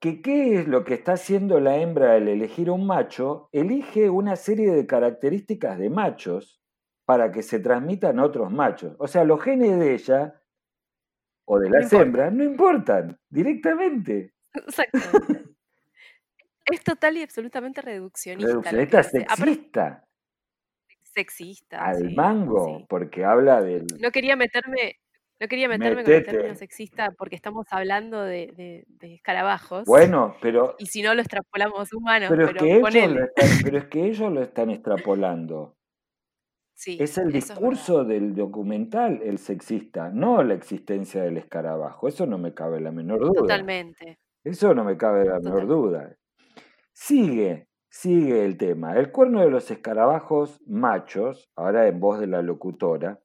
que 0.00 0.20
qué 0.20 0.58
es 0.58 0.68
lo 0.68 0.84
que 0.84 0.94
está 0.94 1.12
haciendo 1.12 1.60
la 1.60 1.76
hembra 1.76 2.14
al 2.14 2.28
elegir 2.28 2.70
un 2.70 2.86
macho, 2.86 3.48
elige 3.52 4.10
una 4.10 4.36
serie 4.36 4.72
de 4.72 4.86
características 4.86 5.78
de 5.78 5.90
machos 5.90 6.60
para 7.04 7.32
que 7.32 7.42
se 7.42 7.60
transmitan 7.60 8.18
a 8.18 8.24
otros 8.24 8.50
machos. 8.50 8.96
O 8.98 9.06
sea, 9.06 9.24
los 9.24 9.42
genes 9.42 9.78
de 9.78 9.94
ella 9.94 10.42
o 11.44 11.58
de 11.58 11.70
las 11.70 11.92
hembras 11.92 12.32
no 12.32 12.44
importan 12.44 13.18
directamente. 13.28 14.34
Es 16.70 16.82
total 16.82 17.16
y 17.16 17.22
absolutamente 17.22 17.82
reduccionista. 17.82 18.50
Reduccionista 18.50 19.02
sexista. 19.02 20.04
Sexista. 21.12 21.84
Al 21.84 22.14
mango, 22.14 22.86
porque 22.88 23.24
habla 23.24 23.60
del. 23.60 23.86
No 24.00 24.10
quería 24.10 24.36
meterme, 24.36 25.00
no 25.40 25.48
quería 25.48 25.68
meterme 25.68 26.04
con 26.04 26.12
el 26.12 26.24
término 26.24 26.54
sexista 26.54 27.10
porque 27.16 27.34
estamos 27.34 27.66
hablando 27.70 28.22
de, 28.22 28.84
escarabajos. 29.00 29.86
Bueno, 29.86 30.36
pero. 30.40 30.76
Y 30.78 30.86
si 30.86 31.02
no 31.02 31.14
lo 31.14 31.20
extrapolamos 31.20 31.92
humanos, 31.92 32.28
pero, 32.28 32.46
es 32.46 32.54
que 32.54 32.76
ellos 32.76 33.30
pero 33.64 33.78
es 33.78 33.84
que 33.86 34.04
ellos 34.04 34.32
lo 34.32 34.42
están 34.42 34.70
extrapolando. 34.70 35.76
Sí, 36.74 36.96
es 36.98 37.18
el 37.18 37.30
discurso 37.30 38.04
del 38.04 38.34
documental 38.34 39.20
el 39.22 39.36
sexista, 39.38 40.08
no 40.08 40.42
la 40.42 40.54
existencia 40.54 41.22
del 41.22 41.36
escarabajo. 41.36 42.08
Eso 42.08 42.24
no 42.24 42.38
me 42.38 42.54
cabe 42.54 42.80
la 42.80 42.90
menor 42.90 43.20
duda. 43.20 43.40
Totalmente. 43.40 44.18
Eso 44.44 44.72
no 44.74 44.84
me 44.84 44.96
cabe 44.96 45.26
la 45.26 45.40
menor 45.40 45.66
duda. 45.66 46.16
Sigue, 47.02 47.66
sigue 47.88 48.44
el 48.44 48.58
tema. 48.58 48.94
El 48.94 49.10
cuerno 49.10 49.40
de 49.40 49.48
los 49.48 49.70
escarabajos 49.70 50.60
machos, 50.66 51.50
ahora 51.56 51.88
en 51.88 51.98
voz 51.98 52.20
de 52.20 52.26
la 52.26 52.42
locutora, 52.42 53.18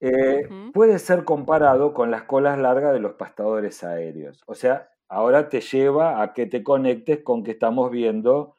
eh, 0.00 0.48
puede 0.74 0.98
ser 0.98 1.22
comparado 1.22 1.94
con 1.94 2.10
las 2.10 2.24
colas 2.24 2.58
largas 2.58 2.92
de 2.92 2.98
los 2.98 3.14
pastadores 3.14 3.84
aéreos. 3.84 4.42
O 4.48 4.56
sea, 4.56 4.90
ahora 5.08 5.48
te 5.48 5.60
lleva 5.60 6.20
a 6.20 6.32
que 6.34 6.46
te 6.46 6.64
conectes 6.64 7.22
con 7.22 7.44
que 7.44 7.52
estamos 7.52 7.92
viendo 7.92 8.56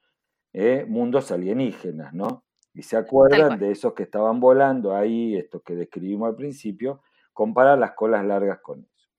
eh, 0.53 0.85
mundos 0.87 1.29
alienígenas, 1.33 2.13
¿no? 2.13 2.45
Y 2.73 2.83
se 2.83 2.95
acuerdan 2.95 3.59
de 3.59 3.71
esos 3.71 3.93
que 3.93 4.03
estaban 4.03 4.39
volando 4.39 4.95
ahí, 4.95 5.35
estos 5.35 5.61
que 5.61 5.75
describimos 5.75 6.29
al 6.29 6.37
principio, 6.37 7.01
compara 7.33 7.75
las 7.75 7.91
colas 7.95 8.25
largas 8.25 8.61
con 8.61 8.85
eso. 8.85 9.09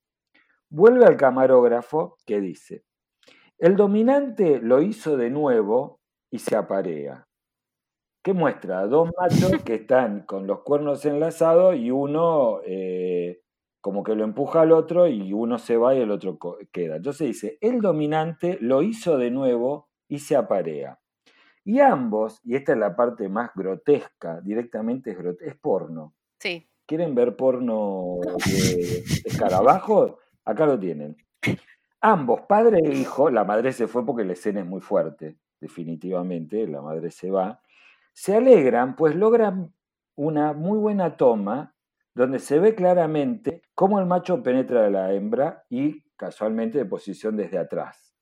Vuelve 0.70 1.04
al 1.04 1.18
camarógrafo 1.18 2.16
que 2.24 2.40
dice, 2.40 2.86
el 3.62 3.76
dominante 3.76 4.58
lo 4.60 4.82
hizo 4.82 5.16
de 5.16 5.30
nuevo 5.30 6.00
y 6.32 6.40
se 6.40 6.56
aparea. 6.56 7.28
¿Qué 8.24 8.32
muestra? 8.32 8.88
Dos 8.88 9.10
machos 9.16 9.62
que 9.62 9.76
están 9.76 10.22
con 10.22 10.48
los 10.48 10.62
cuernos 10.62 11.04
enlazados 11.04 11.76
y 11.76 11.92
uno 11.92 12.58
eh, 12.66 13.40
como 13.80 14.02
que 14.02 14.16
lo 14.16 14.24
empuja 14.24 14.62
al 14.62 14.72
otro 14.72 15.06
y 15.06 15.32
uno 15.32 15.60
se 15.60 15.76
va 15.76 15.94
y 15.94 16.00
el 16.00 16.10
otro 16.10 16.40
queda. 16.72 16.96
Entonces 16.96 17.28
dice, 17.28 17.58
el 17.60 17.80
dominante 17.80 18.58
lo 18.60 18.82
hizo 18.82 19.16
de 19.16 19.30
nuevo 19.30 19.90
y 20.08 20.18
se 20.18 20.34
aparea. 20.34 20.98
Y 21.64 21.78
ambos, 21.78 22.40
y 22.42 22.56
esta 22.56 22.72
es 22.72 22.78
la 22.78 22.96
parte 22.96 23.28
más 23.28 23.52
grotesca, 23.54 24.40
directamente 24.40 25.12
es, 25.12 25.18
es 25.40 25.54
porno. 25.54 26.16
Sí. 26.40 26.68
¿Quieren 26.84 27.14
ver 27.14 27.36
porno 27.36 28.16
de 28.44 29.04
escarabajo? 29.24 30.18
Acá 30.44 30.66
lo 30.66 30.80
tienen. 30.80 31.16
Ambos, 32.04 32.40
padre 32.48 32.80
e 32.82 32.94
hijo, 32.96 33.30
la 33.30 33.44
madre 33.44 33.72
se 33.72 33.86
fue 33.86 34.04
porque 34.04 34.24
la 34.24 34.32
escena 34.32 34.58
es 34.60 34.66
muy 34.66 34.80
fuerte, 34.80 35.38
definitivamente, 35.60 36.66
la 36.66 36.82
madre 36.82 37.12
se 37.12 37.30
va, 37.30 37.60
se 38.12 38.34
alegran 38.34 38.96
pues 38.96 39.14
logran 39.14 39.72
una 40.16 40.52
muy 40.52 40.78
buena 40.78 41.16
toma 41.16 41.74
donde 42.14 42.40
se 42.40 42.58
ve 42.58 42.74
claramente 42.74 43.62
cómo 43.74 44.00
el 44.00 44.06
macho 44.06 44.42
penetra 44.42 44.84
a 44.84 44.90
la 44.90 45.12
hembra 45.12 45.64
y 45.70 46.02
casualmente 46.16 46.78
de 46.78 46.84
posición 46.84 47.36
desde 47.36 47.58
atrás. 47.58 48.14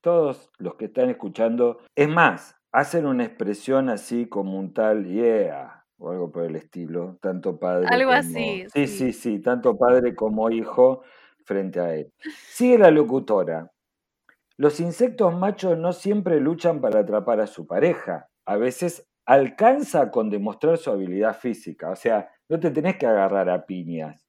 Todos 0.00 0.50
los 0.58 0.74
que 0.74 0.86
están 0.86 1.10
escuchando, 1.10 1.78
es 1.94 2.08
más, 2.08 2.56
hacen 2.72 3.06
una 3.06 3.24
expresión 3.24 3.90
así 3.90 4.26
como 4.28 4.58
un 4.58 4.72
tal 4.72 5.04
yeah 5.06 5.84
o 5.98 6.10
algo 6.10 6.32
por 6.32 6.44
el 6.44 6.56
estilo, 6.56 7.18
tanto 7.20 7.58
padre 7.60 7.86
algo 7.88 8.10
así. 8.10 8.64
Sí, 8.72 8.88
sí, 8.88 9.12
sí, 9.12 9.38
tanto 9.40 9.76
padre 9.76 10.16
como 10.16 10.50
hijo 10.50 11.02
frente 11.44 11.80
a 11.80 11.94
él. 11.94 12.12
Sigue 12.48 12.78
la 12.78 12.90
locutora. 12.90 13.70
Los 14.56 14.80
insectos 14.80 15.34
machos 15.34 15.78
no 15.78 15.92
siempre 15.92 16.40
luchan 16.40 16.80
para 16.80 17.00
atrapar 17.00 17.40
a 17.40 17.46
su 17.46 17.66
pareja. 17.66 18.28
A 18.46 18.56
veces 18.56 19.08
alcanza 19.26 20.10
con 20.10 20.30
demostrar 20.30 20.78
su 20.78 20.90
habilidad 20.90 21.36
física. 21.36 21.90
O 21.90 21.96
sea, 21.96 22.30
no 22.48 22.60
te 22.60 22.70
tenés 22.70 22.96
que 22.96 23.06
agarrar 23.06 23.48
a 23.48 23.64
piñas. 23.64 24.26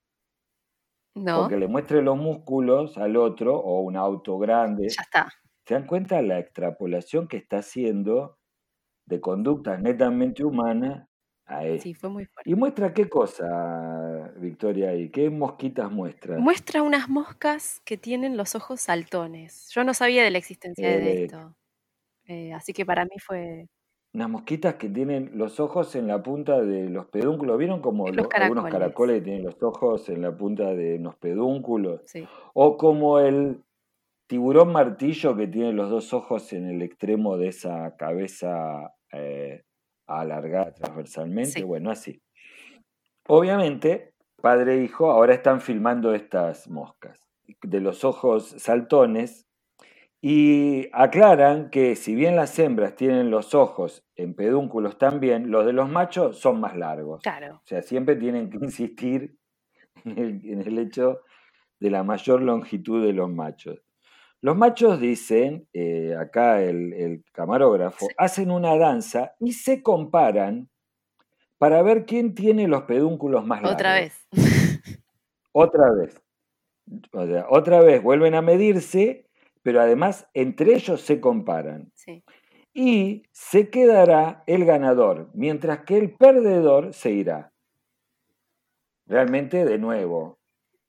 No. 1.15 1.41
Porque 1.41 1.57
le 1.57 1.67
muestre 1.67 2.01
los 2.01 2.17
músculos 2.17 2.97
al 2.97 3.17
otro 3.17 3.55
o 3.55 3.81
un 3.81 3.97
auto 3.97 4.39
grande. 4.39 4.89
Ya 4.89 5.01
está. 5.01 5.29
¿Se 5.65 5.75
dan 5.75 5.85
cuenta 5.85 6.21
la 6.21 6.39
extrapolación 6.39 7.27
que 7.27 7.37
está 7.37 7.57
haciendo 7.57 8.37
de 9.05 9.21
conductas 9.21 9.81
netamente 9.81 10.43
humanas 10.43 11.07
Sí, 11.81 11.93
fue 11.93 12.09
muy 12.09 12.25
fuerte. 12.25 12.49
¿Y 12.49 12.55
muestra 12.55 12.93
qué 12.93 13.09
cosa, 13.09 14.31
Victoria? 14.37 14.95
¿Y 14.95 15.09
qué 15.09 15.29
mosquitas 15.29 15.91
muestra? 15.91 16.37
Muestra 16.39 16.81
unas 16.81 17.09
moscas 17.09 17.81
que 17.85 17.97
tienen 17.97 18.37
los 18.37 18.55
ojos 18.55 18.81
saltones. 18.81 19.69
Yo 19.73 19.83
no 19.83 19.93
sabía 19.93 20.23
de 20.23 20.31
la 20.31 20.37
existencia 20.37 20.89
de 20.89 21.13
Eh, 21.13 21.23
esto. 21.25 21.55
Eh, 22.25 22.53
así 22.53 22.73
que 22.73 22.85
para 22.85 23.05
mí 23.05 23.17
fue 23.25 23.67
unas 24.13 24.29
mosquitas 24.29 24.75
que 24.75 24.89
tienen 24.89 25.31
los 25.33 25.59
ojos 25.59 25.95
en 25.95 26.07
la 26.07 26.21
punta 26.21 26.61
de 26.61 26.89
los 26.89 27.07
pedúnculos. 27.07 27.57
¿Vieron 27.57 27.81
como 27.81 28.11
los 28.11 28.27
lo- 28.27 28.29
algunos 28.35 28.65
caracoles. 28.65 28.67
caracoles 28.67 29.15
que 29.19 29.21
tienen 29.25 29.43
los 29.45 29.61
ojos 29.63 30.07
en 30.09 30.21
la 30.21 30.37
punta 30.37 30.73
de 30.75 30.99
los 30.99 31.15
pedúnculos? 31.15 32.01
Sí, 32.05 32.29
O 32.53 32.77
como 32.77 33.19
el 33.19 33.63
tiburón 34.27 34.71
martillo 34.73 35.35
que 35.35 35.47
tiene 35.47 35.73
los 35.73 35.89
dos 35.89 36.13
ojos 36.13 36.53
en 36.53 36.67
el 36.69 36.81
extremo 36.83 37.37
de 37.37 37.49
esa 37.49 37.95
cabeza 37.97 38.95
eh, 39.13 39.63
alargada 40.07 40.73
transversalmente. 40.73 41.51
Sí. 41.51 41.63
Bueno, 41.63 41.91
así. 41.91 42.21
Obviamente, 43.27 44.13
padre 44.41 44.75
e 44.75 44.83
hijo 44.83 45.11
ahora 45.11 45.33
están 45.33 45.61
filmando 45.61 46.13
estas 46.13 46.69
moscas 46.69 47.19
de 47.61 47.79
los 47.79 48.03
ojos 48.03 48.55
saltones 48.57 49.47
y 50.21 50.87
aclaran 50.93 51.69
que 51.69 51.95
si 51.95 52.15
bien 52.15 52.35
las 52.35 52.57
hembras 52.57 52.95
tienen 52.95 53.29
los 53.29 53.53
ojos 53.53 54.05
en 54.15 54.33
pedúnculos 54.33 54.97
también, 54.97 55.51
los 55.51 55.65
de 55.65 55.73
los 55.73 55.89
machos 55.89 56.39
son 56.39 56.59
más 56.61 56.77
largos. 56.77 57.21
claro. 57.21 57.55
O 57.55 57.65
sea, 57.65 57.81
siempre 57.81 58.15
tienen 58.15 58.49
que 58.49 58.57
insistir 58.57 59.37
en 60.05 60.17
el, 60.17 60.41
en 60.45 60.61
el 60.61 60.79
hecho 60.79 61.21
de 61.79 61.89
la 61.89 62.03
mayor 62.03 62.41
longitud 62.41 63.05
de 63.05 63.11
los 63.11 63.29
machos. 63.29 63.83
Los 64.43 64.57
machos 64.57 64.99
dicen, 64.99 65.69
eh, 65.71 66.13
acá 66.19 66.61
el, 66.61 66.91
el 66.91 67.23
camarógrafo, 67.31 68.07
Sí. 68.07 68.13
hacen 68.17 68.51
una 68.51 68.75
danza 68.75 69.35
y 69.39 69.53
se 69.53 69.81
comparan 69.81 70.67
para 71.57 71.81
ver 71.81 72.05
quién 72.05 72.35
tiene 72.35 72.67
los 72.67 72.81
pedúnculos 72.83 73.45
más 73.45 73.61
largos. 73.61 73.75
Otra 73.75 73.93
vez. 73.93 74.27
Otra 75.53 75.91
vez. 75.93 76.21
O 77.13 77.25
sea, 77.25 77.45
otra 77.49 77.79
vez 77.81 78.03
vuelven 78.03 78.35
a 78.35 78.41
medirse, 78.41 79.29
pero 79.61 79.79
además 79.79 80.27
entre 80.33 80.73
ellos 80.75 80.99
se 80.99 81.21
comparan. 81.21 81.89
Sí, 81.95 82.21
Y 82.73 83.23
se 83.31 83.69
quedará 83.69 84.43
el 84.47 84.65
ganador, 84.65 85.29
mientras 85.33 85.85
que 85.85 85.97
el 85.97 86.15
perdedor 86.15 86.93
se 86.93 87.11
irá. 87.11 87.53
Realmente, 89.05 89.63
de 89.63 89.77
nuevo, 89.77 90.39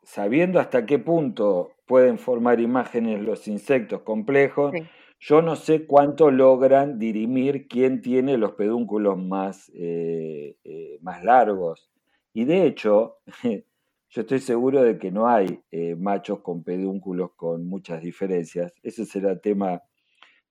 sabiendo 0.05 0.61
hasta 0.61 0.87
qué 0.87 0.99
punto 0.99 1.73
pueden 1.87 2.19
formar 2.19 2.61
imágenes 2.61 3.21
los 3.21 3.49
insectos 3.49 4.03
complejos, 4.03 4.73
sí. 4.73 4.85
yo 5.21 5.43
no 5.43 5.57
sé 5.57 5.87
cuánto 5.87 6.31
logran 6.31 6.99
dirimir 6.99 7.69
quién 7.69 8.01
tiene 8.01 8.39
los 8.39 8.53
pedúnculos 8.53 9.19
más, 9.19 9.71
eh, 9.75 10.57
eh, 10.65 10.99
más 11.03 11.25
largos. 11.25 11.91
Y 12.33 12.45
de 12.45 12.67
hecho, 12.67 13.19
yo 14.11 14.21
estoy 14.21 14.39
seguro 14.41 14.83
de 14.83 14.99
que 14.99 15.11
no 15.11 15.29
hay 15.29 15.61
eh, 15.71 15.95
machos 15.97 16.41
con 16.41 16.63
pedúnculos 16.63 17.33
con 17.35 17.67
muchas 17.67 18.03
diferencias. 18.03 18.73
Ese 18.83 19.05
será 19.05 19.39
tema 19.39 19.83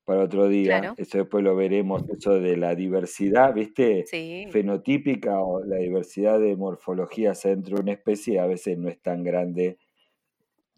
para 0.05 0.23
otro 0.23 0.47
día. 0.47 0.79
Claro. 0.79 0.93
Eso 0.97 1.19
después 1.19 1.43
lo 1.43 1.55
veremos, 1.55 2.03
eso 2.09 2.39
de 2.39 2.57
la 2.57 2.75
diversidad, 2.75 3.53
¿viste? 3.53 4.05
Sí, 4.05 4.47
Fenotípica 4.51 5.39
o 5.41 5.63
la 5.63 5.77
diversidad 5.77 6.39
de 6.39 6.55
morfologías 6.55 7.41
dentro 7.43 7.77
de 7.77 7.81
una 7.83 7.91
especie 7.93 8.39
a 8.39 8.47
veces 8.47 8.77
no 8.77 8.89
es 8.89 9.01
tan 9.01 9.23
grande 9.23 9.77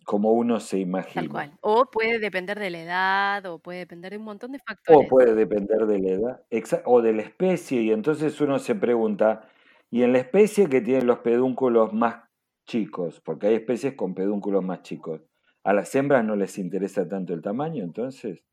como 0.06 0.34
uno 0.34 0.60
se 0.60 0.78
tal 0.78 0.82
imagina. 0.82 1.28
cual. 1.28 1.58
O 1.62 1.86
puede 1.92 2.20
depender 2.20 2.60
de 2.60 2.70
la 2.70 2.82
edad, 2.84 3.46
o 3.48 3.60
puede 3.60 3.80
depender 3.80 4.12
de 4.12 4.18
un 4.20 4.26
montón 4.26 4.52
de 4.52 4.60
O 4.88 5.04
factores. 5.04 5.08
puede 5.08 5.34
depender 5.36 5.86
de 5.88 6.00
la 6.00 6.10
edad 6.12 6.46
o 6.86 7.02
de 7.02 7.14
la 7.14 7.22
especie, 7.24 7.82
y 7.82 7.92
entonces 7.92 8.40
uno 8.42 8.60
se 8.60 8.76
pregunta, 8.76 9.50
¿y 9.90 10.04
en 10.04 10.14
la 10.14 10.20
especie 10.20 10.70
que 10.70 10.82
tiene 10.82 11.02
los 11.04 11.20
pedúnculos 11.20 11.94
más 11.94 12.24
chicos? 12.66 13.22
Porque 13.22 13.48
hay 13.48 13.56
especies 13.56 13.96
con 13.96 14.14
pedúnculos 14.14 14.64
más 14.64 14.82
chicos. 14.84 15.22
¿A 15.64 15.74
las 15.74 15.94
hembras 15.96 16.24
no 16.24 16.36
les 16.36 16.58
interesa 16.60 17.08
tanto 17.08 17.34
el 17.34 17.42
tamaño? 17.42 17.84
Entonces 17.84 18.44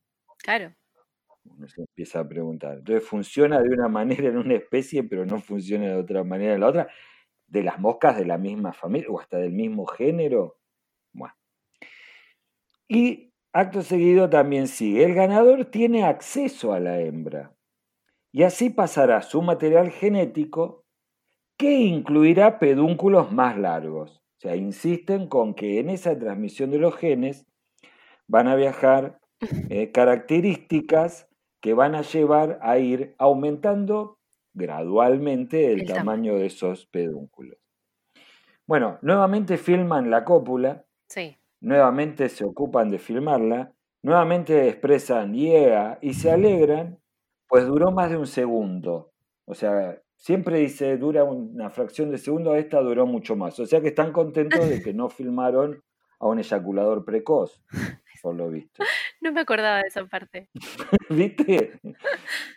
Claro, 0.42 0.74
uno 1.44 1.68
se 1.68 1.82
empieza 1.82 2.20
a 2.20 2.28
preguntar. 2.28 2.78
Entonces 2.78 3.08
funciona 3.08 3.60
de 3.60 3.68
una 3.70 3.88
manera 3.88 4.28
en 4.28 4.36
una 4.38 4.54
especie, 4.54 5.04
pero 5.04 5.26
no 5.26 5.40
funciona 5.40 5.86
de 5.88 5.96
otra 5.96 6.24
manera 6.24 6.54
en 6.54 6.60
la 6.60 6.68
otra. 6.68 6.88
De 7.46 7.62
las 7.62 7.78
moscas 7.80 8.16
de 8.16 8.24
la 8.24 8.38
misma 8.38 8.72
familia 8.72 9.08
o 9.10 9.20
hasta 9.20 9.38
del 9.38 9.52
mismo 9.52 9.86
género. 9.86 10.58
Bueno. 11.12 11.34
Y 12.88 13.32
acto 13.52 13.82
seguido 13.82 14.30
también 14.30 14.68
sigue, 14.68 15.04
el 15.04 15.14
ganador 15.14 15.66
tiene 15.66 16.04
acceso 16.04 16.72
a 16.72 16.80
la 16.80 17.00
hembra 17.00 17.54
y 18.32 18.44
así 18.44 18.70
pasará 18.70 19.22
su 19.22 19.42
material 19.42 19.90
genético 19.90 20.84
que 21.58 21.72
incluirá 21.80 22.58
pedúnculos 22.58 23.32
más 23.32 23.58
largos. 23.58 24.18
O 24.38 24.40
sea, 24.40 24.56
insisten 24.56 25.28
con 25.28 25.54
que 25.54 25.80
en 25.80 25.90
esa 25.90 26.18
transmisión 26.18 26.70
de 26.70 26.78
los 26.78 26.96
genes 26.96 27.46
van 28.28 28.48
a 28.48 28.56
viajar 28.56 29.21
eh, 29.70 29.90
características 29.92 31.28
que 31.60 31.74
van 31.74 31.94
a 31.94 32.02
llevar 32.02 32.58
a 32.62 32.78
ir 32.78 33.14
aumentando 33.18 34.18
gradualmente 34.54 35.72
el, 35.72 35.80
El 35.80 35.86
tamaño 35.88 36.34
de 36.34 36.46
esos 36.46 36.86
pedúnculos. 36.86 37.58
Bueno, 38.66 38.98
nuevamente 39.02 39.58
filman 39.58 40.10
la 40.10 40.24
cópula, 40.24 40.84
sí. 41.08 41.36
nuevamente 41.60 42.28
se 42.28 42.44
ocupan 42.44 42.90
de 42.90 42.98
filmarla, 42.98 43.72
nuevamente 44.02 44.68
expresan 44.68 45.34
yeah 45.34 45.98
y 46.00 46.14
se 46.14 46.30
alegran, 46.30 46.98
pues 47.48 47.66
duró 47.66 47.90
más 47.90 48.10
de 48.10 48.16
un 48.16 48.26
segundo. 48.26 49.12
O 49.44 49.54
sea, 49.54 50.00
siempre 50.16 50.58
dice 50.58 50.96
dura 50.96 51.24
una 51.24 51.70
fracción 51.70 52.10
de 52.10 52.18
segundo, 52.18 52.54
esta 52.54 52.80
duró 52.80 53.06
mucho 53.06 53.36
más. 53.36 53.58
O 53.58 53.66
sea 53.66 53.80
que 53.80 53.88
están 53.88 54.12
contentos 54.12 54.68
de 54.68 54.82
que 54.82 54.94
no 54.94 55.08
filmaron 55.10 55.82
a 56.20 56.26
un 56.26 56.38
eyaculador 56.38 57.04
precoz, 57.04 57.62
por 58.22 58.36
lo 58.36 58.48
visto. 58.48 58.84
No 59.22 59.32
me 59.32 59.40
acordaba 59.40 59.78
de 59.78 59.88
esa 59.88 60.04
parte. 60.06 60.48
¿Viste? 61.10 61.78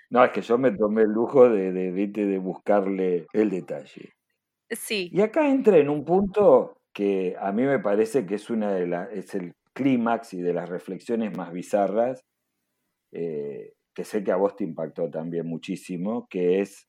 No, 0.10 0.24
es 0.24 0.32
que 0.32 0.42
yo 0.42 0.58
me 0.58 0.72
tomé 0.72 1.04
el 1.04 1.10
lujo 1.10 1.50
de, 1.50 1.72
de, 1.72 1.92
¿viste? 1.92 2.26
de 2.26 2.38
buscarle 2.40 3.28
el 3.34 3.50
detalle. 3.50 4.14
Sí, 4.70 5.10
Y 5.14 5.22
acá 5.22 5.48
entra 5.50 5.78
en 5.78 5.90
un 5.90 6.04
punto 6.04 6.78
que 6.94 7.36
a 7.40 7.52
mí 7.52 7.64
me 7.64 7.80
parece 7.80 8.26
que 8.26 8.36
es 8.36 8.50
una 8.50 8.74
de 8.74 8.88
las, 8.88 9.12
es 9.12 9.36
el 9.36 9.54
clímax 9.74 10.34
y 10.34 10.42
de 10.42 10.54
las 10.54 10.70
reflexiones 10.70 11.36
más 11.38 11.52
bizarras, 11.52 12.22
eh, 13.14 13.74
que 13.96 14.04
sé 14.06 14.24
que 14.24 14.32
a 14.32 14.38
vos 14.38 14.56
te 14.56 14.64
impactó 14.64 15.10
también 15.10 15.48
muchísimo, 15.48 16.28
que 16.30 16.62
es 16.62 16.88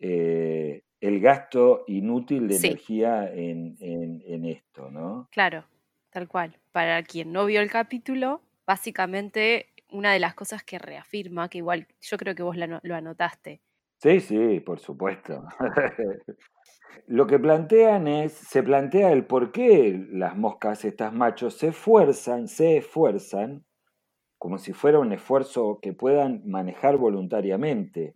eh, 0.00 0.82
el 1.00 1.20
gasto 1.20 1.84
inútil 1.86 2.48
de 2.48 2.58
Sí. 2.58 2.66
energía 2.68 3.32
en, 3.32 3.76
en- 3.80 4.22
en 4.26 4.44
esto, 4.46 4.90
¿no? 4.90 5.28
claro, 5.30 5.64
tal 6.10 6.28
cual. 6.28 6.56
Para 6.72 7.02
quien 7.02 7.32
no 7.32 7.46
vio 7.46 7.60
el 7.60 7.70
capítulo, 7.70 8.42
básicamente 8.70 9.66
una 9.90 10.12
de 10.12 10.20
las 10.20 10.34
cosas 10.34 10.62
que 10.62 10.78
reafirma, 10.78 11.48
que 11.48 11.58
igual 11.58 11.88
yo 12.00 12.16
creo 12.16 12.36
que 12.36 12.44
vos 12.44 12.56
lo 12.56 12.94
anotaste, 12.94 13.62
Sí, 14.02 14.20
sí, 14.20 14.60
por 14.60 14.78
supuesto. 14.78 15.44
Lo 17.06 17.26
que 17.26 17.38
plantean 17.38 18.06
es, 18.06 18.32
se 18.32 18.62
plantea 18.62 19.12
el 19.12 19.26
por 19.26 19.52
qué 19.52 20.06
las 20.10 20.36
moscas, 20.36 20.84
estas 20.84 21.12
machos, 21.12 21.54
se 21.54 21.68
esfuerzan, 21.68 22.48
se 22.48 22.78
esfuerzan, 22.78 23.64
como 24.38 24.56
si 24.58 24.72
fuera 24.72 25.00
un 25.00 25.12
esfuerzo 25.12 25.80
que 25.82 25.92
puedan 25.92 26.42
manejar 26.46 26.96
voluntariamente. 26.96 28.12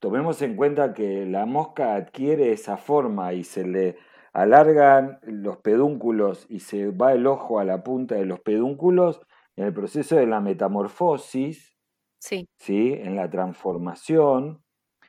Tomemos 0.00 0.42
en 0.42 0.56
cuenta 0.56 0.92
que 0.92 1.24
la 1.26 1.46
mosca 1.46 1.94
adquiere 1.94 2.52
esa 2.52 2.76
forma 2.76 3.32
y 3.34 3.44
se 3.44 3.64
le 3.64 3.96
alargan 4.32 5.20
los 5.22 5.58
pedúnculos 5.58 6.46
y 6.48 6.60
se 6.60 6.90
va 6.90 7.12
el 7.12 7.26
ojo 7.26 7.60
a 7.60 7.64
la 7.64 7.84
punta 7.84 8.16
de 8.16 8.26
los 8.26 8.40
pedúnculos 8.40 9.20
en 9.56 9.64
el 9.66 9.72
proceso 9.74 10.16
de 10.16 10.26
la 10.26 10.40
metamorfosis, 10.40 11.74
Sí, 12.18 12.48
¿sí? 12.58 12.92
en 12.94 13.14
la 13.16 13.28
transformación 13.30 14.62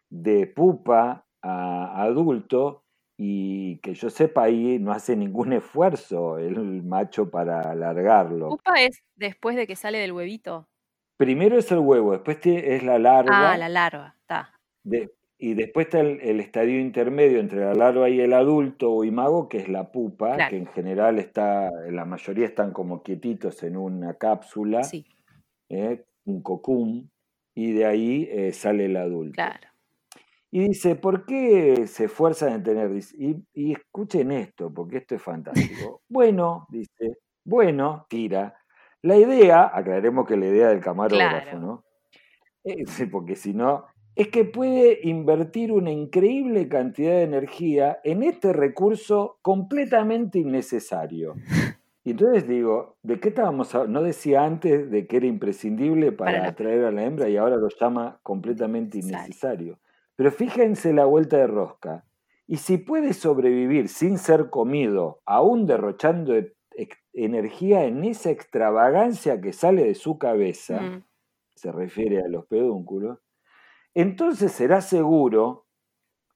de 0.09 0.47
pupa 0.47 1.25
a 1.41 2.01
adulto 2.03 2.83
y 3.19 3.79
que 3.79 3.93
yo 3.95 4.09
sepa 4.09 4.43
ahí 4.43 4.77
no 4.79 4.91
hace 4.91 5.15
ningún 5.15 5.51
esfuerzo 5.53 6.37
el 6.37 6.83
macho 6.83 7.29
para 7.29 7.61
alargarlo. 7.71 8.49
pupa 8.49 8.81
es 8.81 8.99
después 9.15 9.55
de 9.55 9.67
que 9.67 9.75
sale 9.75 9.97
del 9.99 10.11
huevito. 10.13 10.67
Primero 11.17 11.57
es 11.57 11.71
el 11.71 11.79
huevo, 11.79 12.11
después 12.11 12.37
es 12.45 12.83
la 12.83 12.99
larva 12.99 13.53
Ah, 13.53 13.57
la 13.57 13.69
larva, 13.69 14.15
está. 14.21 14.53
de- 14.83 15.11
y 15.39 15.53
después 15.53 15.87
está 15.87 15.99
el, 15.99 16.19
el 16.21 16.39
estadio 16.39 16.79
intermedio 16.79 17.39
entre 17.39 17.59
la 17.59 17.73
larva 17.73 18.09
y 18.09 18.19
el 18.19 18.33
adulto 18.33 18.91
o 18.91 19.03
imago, 19.03 19.47
que 19.49 19.57
es 19.59 19.69
la 19.69 19.91
pupa, 19.91 20.35
Claro. 20.35 20.49
que 20.49 20.57
en 20.57 20.67
general 20.67 21.19
está, 21.19 21.69
la 21.91 22.05
mayoría 22.05 22.45
están 22.45 22.71
como 22.71 23.03
quietitos 23.03 23.61
en 23.63 23.77
una 23.77 24.15
cápsula, 24.15 24.83
Sí, 24.83 25.05
¿eh? 25.69 26.03
un 26.25 26.41
cocún, 26.41 27.11
y 27.55 27.71
de 27.73 27.85
ahí 27.85 28.27
eh, 28.31 28.51
sale 28.51 28.85
el 28.85 28.97
adulto. 28.97 29.33
claro. 29.35 29.67
Y 30.49 30.69
dice, 30.69 30.95
¿por 30.95 31.25
qué 31.25 31.87
se 31.87 32.05
esfuerzan 32.05 32.53
en 32.53 32.63
tener? 32.63 32.89
Y, 33.17 33.35
y 33.53 33.73
escuchen 33.73 34.31
esto, 34.31 34.73
porque 34.73 34.97
esto 34.99 35.15
es 35.15 35.21
fantástico. 35.21 36.01
bueno, 36.09 36.65
dice, 36.69 37.17
bueno, 37.43 38.05
tira. 38.09 38.55
La 39.01 39.17
idea, 39.17 39.69
aclaremos 39.73 40.25
que 40.25 40.37
la 40.37 40.47
idea 40.47 40.69
del 40.69 40.79
camarógrafo, 40.79 41.41
Claro. 41.43 41.59
¿no? 41.59 41.83
Eh, 42.63 42.85
porque 43.11 43.35
si 43.35 43.53
no, 43.53 43.85
es 44.17 44.29
que 44.29 44.45
puede 44.45 44.99
invertir 45.03 45.71
una 45.71 45.91
increíble 45.91 46.67
cantidad 46.67 47.11
de 47.11 47.21
energía 47.21 47.99
en 48.03 48.23
este 48.23 48.51
recurso 48.51 49.37
completamente 49.41 50.39
innecesario. 50.39 51.35
Y 52.03 52.11
entonces 52.11 52.47
digo, 52.47 52.95
¿de 53.03 53.19
qué 53.19 53.27
estábamos 53.27 53.75
hablando? 53.75 53.99
No 53.99 54.05
decía 54.05 54.45
antes 54.45 54.89
de 54.89 55.07
que 55.07 55.17
era 55.17 55.25
imprescindible 55.25 56.13
para, 56.13 56.47
atraer 56.47 56.85
a 56.85 56.91
la 56.93 57.03
hembra 57.03 57.27
y 57.27 57.35
ahora 57.35 57.57
lo 57.57 57.67
llama 57.67 58.21
completamente 58.23 58.99
innecesario. 58.99 59.77
Pero 60.15 60.31
fíjense 60.31 60.93
la 60.93 61.03
vuelta 61.03 61.35
de 61.35 61.47
rosca. 61.47 62.05
Y 62.47 62.57
si 62.57 62.77
puede 62.77 63.11
sobrevivir 63.11 63.89
sin 63.89 64.19
ser 64.19 64.49
comido, 64.49 65.19
aún 65.25 65.65
derrochando 65.65 66.33
e, 66.33 66.55
energía 67.11 67.83
en 67.83 68.05
esa 68.05 68.31
extravagancia 68.31 69.41
que 69.41 69.51
sale 69.51 69.83
de 69.83 69.95
su 69.95 70.17
cabeza, 70.17 70.79
mm. 70.79 71.03
se 71.55 71.73
refiere 71.73 72.21
a 72.21 72.29
los 72.29 72.45
pedúnculos, 72.45 73.19
entonces 74.01 74.51
será 74.51 74.81
seguro, 74.81 75.65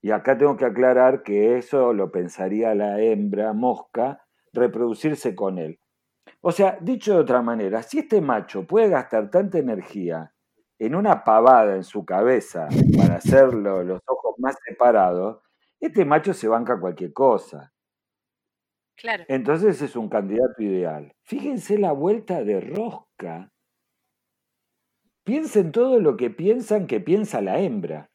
y 0.02 0.10
acá 0.10 0.36
tengo 0.36 0.58
que 0.58 0.66
aclarar 0.66 1.22
que 1.22 1.58
eso 1.58 1.94
lo 1.94 2.12
pensaría 2.12 2.74
la 2.74 3.00
hembra 3.00 3.54
mosca, 3.54 4.26
reproducirse 4.52 5.36
con 5.36 5.60
él. 5.60 5.80
O 6.42 6.52
sea, 6.52 6.80
dicho 6.82 7.14
de 7.14 7.20
otra 7.20 7.44
manera, 7.44 7.84
si 7.84 8.00
este 8.00 8.20
macho 8.20 8.66
puede 8.66 8.90
gastar 8.90 9.30
tanta 9.30 9.60
energía 9.60 10.34
en 10.80 10.96
una 10.96 11.24
pavada 11.24 11.76
en 11.76 11.84
su 11.84 12.04
cabeza 12.04 12.68
para 12.98 13.18
hacerlo 13.18 13.84
los 13.84 14.02
ojos 14.08 14.36
más 14.40 14.56
separados, 14.66 15.44
este 15.80 16.04
macho 16.04 16.34
se 16.34 16.48
banca 16.48 16.80
cualquier 16.80 17.14
cosa. 17.14 17.72
Claro. 18.96 19.24
Entonces 19.28 19.84
es 19.84 19.96
un 19.96 20.10
candidato 20.10 20.64
ideal. 20.64 21.14
Fíjense 21.22 21.78
la 21.78 21.92
vuelta 21.92 22.44
de 22.44 22.60
rosca 22.60 23.51
Piensen 25.24 25.72
todo 25.72 26.00
lo 26.00 26.18
que 26.18 26.30
piensan 26.30 26.88
que 26.88 27.00
piensa 27.00 27.42
la 27.42 27.60
hembra. 27.60 28.10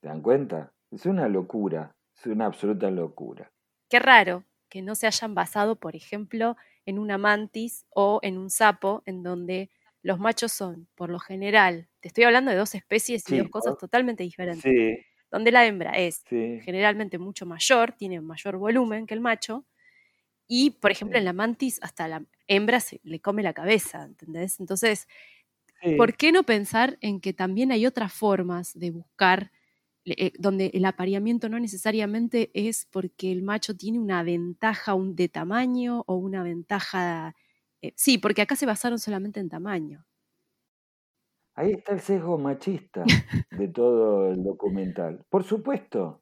¿Se 0.00 0.08
dan 0.08 0.22
cuenta? 0.22 0.72
Es 0.90 1.06
una 1.06 1.28
locura, 1.28 1.96
es 2.16 2.26
una 2.26 2.46
absoluta 2.46 2.90
locura. 2.90 3.50
Qué 3.88 3.98
raro 3.98 4.44
que 4.68 4.82
no 4.82 4.94
se 4.94 5.06
hayan 5.06 5.34
basado, 5.34 5.76
por 5.76 5.96
ejemplo, 5.96 6.56
en 6.86 6.98
una 6.98 7.18
mantis 7.18 7.86
o 7.90 8.20
en 8.22 8.38
un 8.38 8.50
sapo, 8.50 9.02
en 9.06 9.22
donde 9.22 9.70
los 10.02 10.18
machos 10.20 10.52
son, 10.52 10.86
por 10.94 11.10
lo 11.10 11.18
general, 11.18 11.88
te 12.00 12.08
estoy 12.08 12.24
hablando 12.24 12.50
de 12.50 12.56
dos 12.56 12.74
especies 12.74 13.28
y 13.30 13.38
dos 13.38 13.48
cosas 13.48 13.76
totalmente 13.78 14.22
diferentes. 14.22 14.72
Donde 15.30 15.50
la 15.50 15.66
hembra 15.66 15.92
es 15.92 16.22
generalmente 16.28 17.18
mucho 17.18 17.46
mayor, 17.46 17.92
tiene 17.92 18.20
mayor 18.20 18.58
volumen 18.58 19.06
que 19.06 19.14
el 19.14 19.20
macho, 19.20 19.64
y 20.46 20.72
por 20.72 20.90
ejemplo 20.90 21.18
en 21.18 21.24
la 21.24 21.32
mantis 21.32 21.80
hasta 21.82 22.06
la 22.06 22.22
hembra 22.46 22.78
se 22.80 23.00
le 23.02 23.20
come 23.20 23.42
la 23.42 23.54
cabeza, 23.54 24.04
¿entendés? 24.04 24.60
Entonces, 24.60 25.08
¿Por 25.96 26.16
qué 26.16 26.32
no 26.32 26.44
pensar 26.44 26.98
en 27.00 27.20
que 27.20 27.32
también 27.32 27.72
hay 27.72 27.86
otras 27.86 28.12
formas 28.12 28.72
de 28.78 28.90
buscar, 28.90 29.50
eh, 30.06 30.32
donde 30.38 30.70
el 30.74 30.84
apareamiento 30.84 31.48
no 31.48 31.58
necesariamente 31.58 32.50
es 32.54 32.86
porque 32.90 33.32
el 33.32 33.42
macho 33.42 33.76
tiene 33.76 33.98
una 33.98 34.22
ventaja 34.22 34.94
de 34.98 35.28
tamaño 35.28 36.04
o 36.06 36.16
una 36.16 36.42
ventaja... 36.42 37.34
Eh, 37.82 37.92
sí, 37.96 38.18
porque 38.18 38.42
acá 38.42 38.56
se 38.56 38.66
basaron 38.66 38.98
solamente 38.98 39.40
en 39.40 39.48
tamaño. 39.48 40.06
Ahí 41.56 41.72
está 41.72 41.92
el 41.92 42.00
sesgo 42.00 42.36
machista 42.38 43.04
de 43.50 43.68
todo 43.68 44.30
el 44.30 44.42
documental. 44.42 45.24
Por 45.28 45.44
supuesto. 45.44 46.20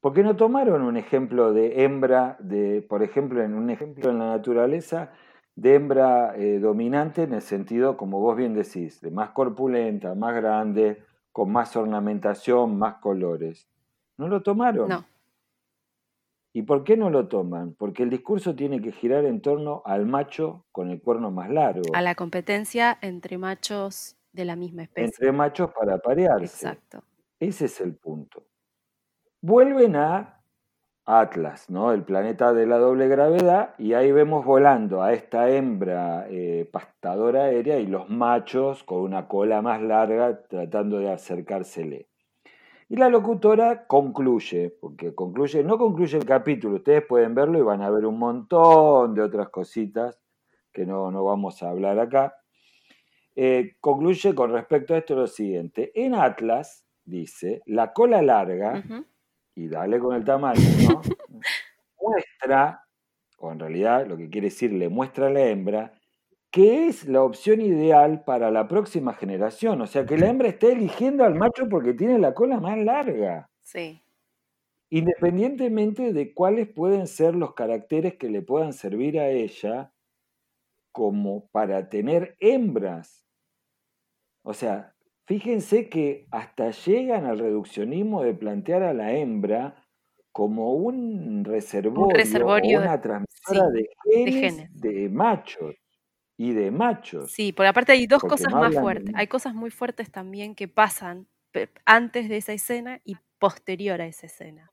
porque 0.00 0.22
no 0.22 0.36
tomaron 0.36 0.82
un 0.82 0.96
ejemplo 0.96 1.52
de 1.52 1.82
hembra, 1.82 2.36
de, 2.40 2.82
por 2.82 3.02
ejemplo, 3.02 3.42
en 3.42 3.54
un 3.54 3.70
ejemplo 3.70 4.10
en 4.10 4.18
la 4.20 4.28
naturaleza, 4.28 5.12
de 5.56 5.74
hembra 5.74 6.36
eh, 6.36 6.58
dominante 6.58 7.22
en 7.22 7.32
el 7.32 7.42
sentido, 7.42 7.96
como 7.96 8.20
vos 8.20 8.36
bien 8.36 8.54
decís, 8.54 9.00
de 9.00 9.10
más 9.10 9.30
corpulenta, 9.30 10.14
más 10.14 10.34
grande, 10.34 11.02
con 11.32 11.50
más 11.50 11.74
ornamentación, 11.76 12.78
más 12.78 12.96
colores. 12.96 13.68
¿No 14.18 14.28
lo 14.28 14.42
tomaron? 14.42 14.88
No. 14.88 15.04
¿Y 16.52 16.62
por 16.62 16.84
qué 16.84 16.96
no 16.96 17.10
lo 17.10 17.28
toman? 17.28 17.74
Porque 17.74 18.02
el 18.02 18.10
discurso 18.10 18.54
tiene 18.54 18.80
que 18.80 18.92
girar 18.92 19.24
en 19.24 19.42
torno 19.42 19.82
al 19.84 20.06
macho 20.06 20.64
con 20.72 20.90
el 20.90 21.02
cuerno 21.02 21.30
más 21.30 21.50
largo. 21.50 21.94
A 21.94 22.00
la 22.00 22.14
competencia 22.14 22.96
entre 23.02 23.36
machos 23.36 24.16
de 24.32 24.44
la 24.44 24.56
misma 24.56 24.84
especie. 24.84 25.04
Entre 25.04 25.32
machos 25.32 25.70
para 25.78 25.98
parearse. 25.98 26.44
Exacto. 26.44 27.02
Ese 27.38 27.66
es 27.66 27.80
el 27.80 27.94
punto. 27.94 28.46
Vuelven 29.42 29.96
a 29.96 30.35
Atlas, 31.06 31.70
¿no? 31.70 31.92
El 31.92 32.02
planeta 32.02 32.52
de 32.52 32.66
la 32.66 32.78
doble 32.78 33.06
gravedad, 33.06 33.74
y 33.78 33.94
ahí 33.94 34.10
vemos 34.10 34.44
volando 34.44 35.02
a 35.02 35.12
esta 35.12 35.48
hembra 35.50 36.26
eh, 36.28 36.68
pastadora 36.70 37.44
aérea 37.44 37.78
y 37.78 37.86
los 37.86 38.10
machos 38.10 38.82
con 38.82 39.02
una 39.02 39.28
cola 39.28 39.62
más 39.62 39.80
larga 39.80 40.42
tratando 40.48 40.98
de 40.98 41.12
acercársele. 41.12 42.08
Y 42.88 42.96
la 42.96 43.08
locutora 43.08 43.86
concluye, 43.86 44.76
porque 44.80 45.14
concluye, 45.14 45.62
no 45.62 45.78
concluye 45.78 46.18
el 46.18 46.24
capítulo, 46.24 46.76
ustedes 46.76 47.04
pueden 47.06 47.34
verlo 47.36 47.58
y 47.58 47.62
van 47.62 47.82
a 47.82 47.90
ver 47.90 48.04
un 48.04 48.18
montón 48.18 49.14
de 49.14 49.22
otras 49.22 49.48
cositas 49.48 50.20
que 50.72 50.86
no, 50.86 51.12
no 51.12 51.24
vamos 51.24 51.62
a 51.62 51.70
hablar 51.70 52.00
acá. 52.00 52.34
Eh, 53.36 53.76
concluye 53.80 54.34
con 54.34 54.52
respecto 54.52 54.94
a 54.94 54.98
esto 54.98 55.14
lo 55.14 55.26
siguiente, 55.28 55.92
en 55.94 56.14
Atlas, 56.14 56.84
dice, 57.04 57.62
la 57.66 57.92
cola 57.92 58.22
larga, 58.22 58.82
y 59.56 59.68
dale 59.68 59.98
con 59.98 60.14
el 60.14 60.24
tamaño, 60.24 60.60
¿no? 60.88 61.02
muestra, 62.00 62.86
o 63.38 63.50
en 63.50 63.58
realidad 63.58 64.06
lo 64.06 64.16
que 64.16 64.30
quiere 64.30 64.48
decir, 64.48 64.72
le 64.72 64.88
muestra 64.88 65.26
a 65.26 65.30
la 65.30 65.46
hembra, 65.46 65.92
que 66.50 66.86
es 66.86 67.06
la 67.08 67.22
opción 67.22 67.60
ideal 67.60 68.22
para 68.24 68.50
la 68.50 68.68
próxima 68.68 69.14
generación. 69.14 69.80
O 69.80 69.86
sea, 69.86 70.06
que 70.06 70.16
la 70.16 70.28
hembra 70.28 70.48
está 70.48 70.68
eligiendo 70.68 71.24
al 71.24 71.34
macho 71.34 71.68
porque 71.68 71.94
tiene 71.94 72.18
la 72.18 72.34
cola 72.34 72.60
más 72.60 72.78
larga. 72.78 73.50
Sí. 73.62 74.02
Independientemente 74.88 76.12
de 76.12 76.32
cuáles 76.32 76.68
pueden 76.68 77.06
ser 77.08 77.34
los 77.34 77.54
caracteres 77.54 78.14
que 78.14 78.30
le 78.30 78.42
puedan 78.42 78.72
servir 78.72 79.18
a 79.18 79.28
ella 79.28 79.92
como 80.92 81.48
para 81.48 81.88
tener 81.88 82.36
hembras. 82.40 83.26
O 84.42 84.54
sea, 84.54 84.95
Fíjense 85.26 85.88
que 85.88 86.26
hasta 86.30 86.70
llegan 86.70 87.26
al 87.26 87.38
reduccionismo 87.40 88.22
de 88.22 88.34
plantear 88.34 88.84
a 88.84 88.94
la 88.94 89.12
hembra 89.12 89.86
como 90.30 90.74
un 90.74 91.44
reservorio, 91.44 92.80
una 92.80 93.00
transmisora 93.00 93.70
de, 93.70 93.88
genes 94.04 94.68
de, 94.72 95.08
machos 95.08 95.74
y 96.36 96.52
de 96.52 96.70
machos. 96.70 97.32
Sí, 97.32 97.52
por 97.52 97.66
aparte 97.66 97.92
hay 97.92 98.06
dos 98.06 98.22
cosas 98.22 98.52
más 98.52 98.74
fuertes. 98.74 99.12
Hay 99.16 99.26
cosas 99.26 99.54
muy 99.54 99.70
fuertes 99.70 100.12
también 100.12 100.54
que 100.54 100.68
pasan 100.68 101.26
antes 101.84 102.28
de 102.28 102.36
esa 102.36 102.52
escena 102.52 103.00
y 103.04 103.16
posterior 103.38 104.00
a 104.00 104.06
esa 104.06 104.26
escena. 104.26 104.70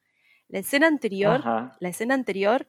La 0.49 0.59
escena 0.59 0.87
anterior, 0.87 1.41
la 1.79 1.89
escena 1.89 2.13
anterior, 2.13 2.67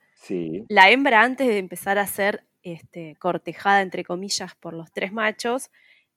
la 0.68 0.90
hembra 0.90 1.22
antes 1.22 1.48
de 1.48 1.58
empezar 1.58 1.98
a 1.98 2.06
ser 2.06 2.44
este, 2.62 3.16
cortejada 3.16 3.82
entre 3.82 4.04
comillas 4.04 4.54
por 4.54 4.72
los 4.72 4.90
tres 4.90 5.12
machos, 5.12 5.70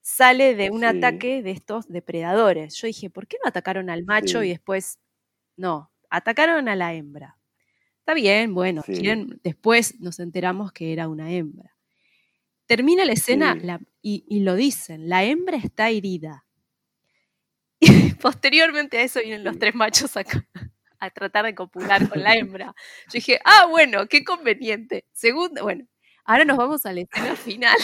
sale 0.07 0.55
de 0.55 0.71
un 0.71 0.85
ataque 0.85 1.43
de 1.43 1.51
estos 1.51 1.89
depredadores. 1.89 2.75
Yo 2.75 2.87
dije, 2.87 3.09
¿por 3.09 3.27
qué 3.27 3.35
no 3.43 3.49
atacaron 3.49 3.89
al 3.89 4.05
macho 4.05 4.41
y 4.41 4.49
después 4.49 4.99
no? 5.57 5.91
Atacaron 6.09 6.69
a 6.69 6.77
la 6.77 6.93
hembra. 6.93 7.37
Está 7.99 8.13
bien, 8.13 8.53
bueno, 8.53 8.83
después 9.43 9.99
nos 9.99 10.19
enteramos 10.19 10.71
que 10.71 10.93
era 10.93 11.09
una 11.09 11.29
hembra. 11.33 11.75
Termina 12.67 13.03
la 13.03 13.11
escena 13.11 13.57
y, 14.01 14.39
lo 14.39 14.55
dicen, 14.55 15.09
la 15.09 15.25
hembra 15.25 15.57
está 15.57 15.89
herida. 15.89 16.45
Y 17.77 17.87
posteriormente 18.21 18.99
a 18.99 19.01
eso 19.01 19.19
vienen 19.19 19.43
los 19.43 19.59
tres 19.59 19.75
machos 19.75 20.15
acá 20.15 20.47
a 20.99 21.09
tratar 21.09 21.43
de 21.43 21.53
copular 21.53 22.07
con 22.07 22.23
la 22.23 22.33
hembra. 22.37 22.73
Yo 23.07 23.13
dije, 23.15 23.41
ah, 23.43 23.65
bueno, 23.69 24.07
qué 24.07 24.23
conveniente. 24.23 25.05
Segundo, 25.11 25.63
bueno, 25.63 25.85
ahora 26.23 26.45
nos 26.45 26.55
vamos 26.55 26.85
a 26.85 26.93
la 26.93 27.01
escena 27.01 27.35
final. 27.35 27.77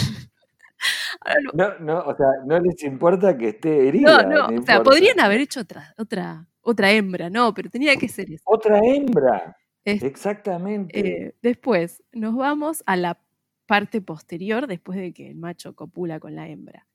No, 1.54 1.78
no, 1.80 2.00
o 2.00 2.16
sea, 2.16 2.28
no 2.46 2.60
les 2.60 2.84
importa 2.84 3.38
que 3.38 3.50
esté 3.50 3.88
herida. 3.88 4.24
No, 4.24 4.50
no, 4.50 4.60
o 4.60 4.62
sea, 4.64 4.84
podrían 4.84 5.20
haber 5.20 5.42
hecho 5.42 5.62
otra, 5.62 5.94
otra, 5.98 6.48
otra 6.62 6.92
hembra, 6.92 7.30
no, 7.30 7.54
pero 7.54 7.70
tenía 7.70 7.96
que 7.96 8.10
ser 8.10 8.32
eso. 8.32 8.44
Otra 8.46 8.80
hembra. 8.80 9.56
Exactamente. 9.86 11.00
Eh, 11.00 11.36
después, 11.42 12.04
nos 12.12 12.36
vamos 12.36 12.84
a 12.86 12.96
la 12.96 13.20
parte 13.66 14.02
posterior, 14.02 14.68
después 14.68 14.98
de 14.98 15.14
que 15.14 15.30
el 15.30 15.36
macho 15.36 15.76
copula 15.76 16.20
con 16.20 16.36
la 16.36 16.48
hembra. 16.48 16.88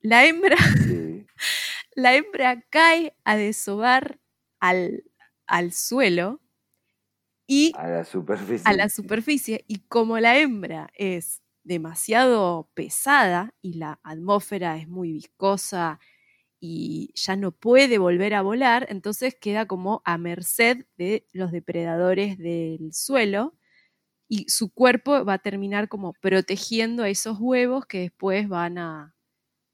La 0.00 0.24
hembra, 0.24 0.56
la 1.94 2.14
hembra 2.14 2.62
cae 2.70 3.14
a 3.24 3.36
desovar 3.36 4.18
al, 4.60 5.04
al 5.46 5.72
suelo 5.72 6.40
y 7.46 7.72
a 7.76 7.88
la 7.88 8.04
superficie. 8.04 8.62
A 8.64 8.72
la 8.72 8.88
superficie. 8.88 9.64
Y 9.68 9.80
como 9.80 10.18
la 10.18 10.38
hembra 10.38 10.90
es 10.94 11.41
demasiado 11.64 12.70
pesada 12.74 13.54
y 13.62 13.74
la 13.74 14.00
atmósfera 14.02 14.76
es 14.78 14.88
muy 14.88 15.12
viscosa 15.12 16.00
y 16.60 17.12
ya 17.14 17.36
no 17.36 17.52
puede 17.52 17.98
volver 17.98 18.34
a 18.34 18.42
volar, 18.42 18.86
entonces 18.88 19.34
queda 19.34 19.66
como 19.66 20.02
a 20.04 20.18
merced 20.18 20.86
de 20.96 21.26
los 21.32 21.52
depredadores 21.52 22.38
del 22.38 22.92
suelo 22.92 23.54
y 24.28 24.48
su 24.48 24.70
cuerpo 24.72 25.24
va 25.26 25.34
a 25.34 25.38
terminar 25.38 25.88
como 25.88 26.14
protegiendo 26.14 27.02
a 27.02 27.10
esos 27.10 27.38
huevos 27.38 27.86
que 27.86 28.00
después 28.00 28.48
van 28.48 28.78
a 28.78 29.14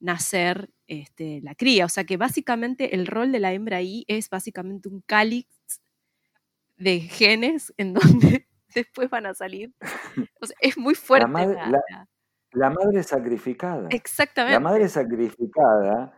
nacer 0.01 0.71
este, 0.89 1.41
la 1.43 1.55
cría. 1.55 1.85
O 1.87 1.89
sea 1.89 2.05
que 2.05 2.17
básicamente 2.17 2.95
el 2.97 3.07
rol 3.07 3.33
de 3.33 3.41
la 3.41 3.53
hembra 3.53 3.79
ahí 3.79 4.05
es 4.09 4.31
básicamente 4.31 4.89
un 4.89 5.03
cáliz 5.03 5.47
de 6.77 7.01
genes 7.01 7.73
en 7.77 7.95
donde 7.95 8.48
después 8.75 9.11
van 9.11 9.27
a 9.27 9.35
salir. 9.35 9.73
O 10.41 10.47
sea, 10.47 10.57
es 10.61 10.77
muy 10.79 10.95
fuerte. 10.95 11.27
La 11.27 11.33
madre, 11.33 11.59
la- 12.53 12.71
madre 12.71 13.03
sacrificada. 13.03 13.89
Exactamente. 13.91 14.55
La 14.55 14.61
madre 14.61 14.89
sacrificada 14.89 16.15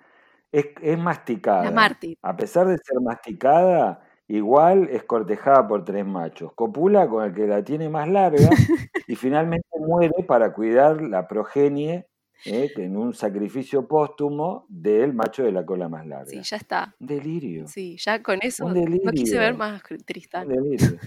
es, 0.53 0.67
es 0.81 0.99
masticada. 0.99 1.65
La 1.65 1.71
mártir. 1.71 2.17
A 2.23 2.37
pesar 2.37 2.67
de 2.67 2.77
ser 2.79 3.01
masticada, 3.01 4.01
igual 4.29 4.89
es 4.91 5.05
cortejada 5.05 5.67
por 5.67 5.85
tres 5.85 6.05
machos. 6.07 6.53
Copula 6.55 7.09
con 7.09 7.25
el 7.25 7.35
que 7.35 7.47
la 7.47 7.63
tiene 7.65 7.89
más 7.89 8.09
larga 8.09 8.49
y 9.07 9.17
finalmente 9.17 9.69
muere 9.79 10.23
para 10.27 10.53
cuidar 10.53 11.01
la 11.03 11.27
progenie 11.27 12.07
eh, 12.45 12.71
en 12.77 12.97
un 12.97 13.13
sacrificio 13.13 13.87
póstumo 13.87 14.65
del 14.69 15.13
macho 15.13 15.43
de 15.43 15.53
la 15.53 15.65
cola 15.67 15.89
más 15.89 16.07
larga. 16.07 16.31
Sí, 16.31 16.41
ya 16.43 16.57
está. 16.57 16.95
Un 17.01 17.07
delirio. 17.07 17.67
Sí, 17.69 17.97
ya 17.99 18.23
con 18.23 18.39
eso 18.41 18.65
Un 18.67 18.75
no 19.03 19.13
quise 19.13 19.39
ver 19.39 19.55
más 19.55 19.83
Un 19.91 19.99
Tristán. 19.99 20.49
delirio. 20.49 20.99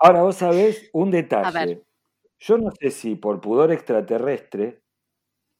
Ahora, 0.00 0.22
vos 0.22 0.36
sabés 0.36 0.88
un 0.92 1.10
detalle. 1.10 1.82
Yo 2.38 2.58
no 2.58 2.70
sé 2.80 2.90
si 2.90 3.16
por 3.16 3.40
pudor 3.40 3.70
extraterrestre 3.72 4.82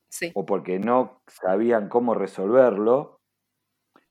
Sí. 0.09 0.33
o 0.35 0.45
porque 0.47 0.79
no 0.81 1.23
sabían 1.29 1.89
cómo 1.89 2.15
resolverlo, 2.15 3.21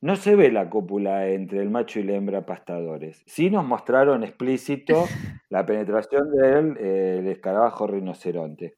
no 0.00 0.16
se 0.16 0.34
ve 0.36 0.50
la 0.50 0.70
cópula 0.70 1.28
entre 1.28 1.60
el 1.60 1.70
macho 1.70 2.00
y 2.00 2.04
la 2.04 2.14
hembra 2.14 2.46
pastadores. 2.46 3.22
Sí 3.26 3.50
nos 3.50 3.66
mostraron 3.66 4.24
explícito 4.24 5.04
la 5.50 5.66
penetración 5.66 6.30
del 6.32 6.76
eh, 6.78 7.18
el 7.18 7.28
escarabajo 7.28 7.86
rinoceronte. 7.86 8.76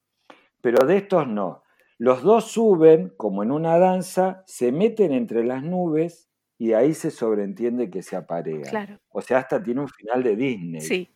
Pero 0.63 0.87
de 0.87 0.99
estos 0.99 1.29
no. 1.29 1.63
Los 1.99 2.23
dos 2.23 2.47
suben 2.51 3.13
como 3.17 3.43
en 3.45 3.53
una 3.53 3.79
danza, 3.79 4.43
se 4.47 4.73
meten 4.73 5.13
entre 5.13 5.45
las 5.45 5.63
nubes 5.63 6.29
y 6.59 6.73
ahí 6.75 6.95
se 6.95 7.11
sobreentiende 7.13 7.91
que 7.91 8.03
se 8.03 8.17
aparean. 8.17 8.63
Claro. 8.65 8.99
O 9.11 9.21
sea, 9.23 9.39
hasta 9.39 9.63
tiene 9.63 9.83
un 9.83 9.89
final 9.89 10.23
de 10.25 10.37
Disney 10.37 10.81
Sí. 10.81 11.11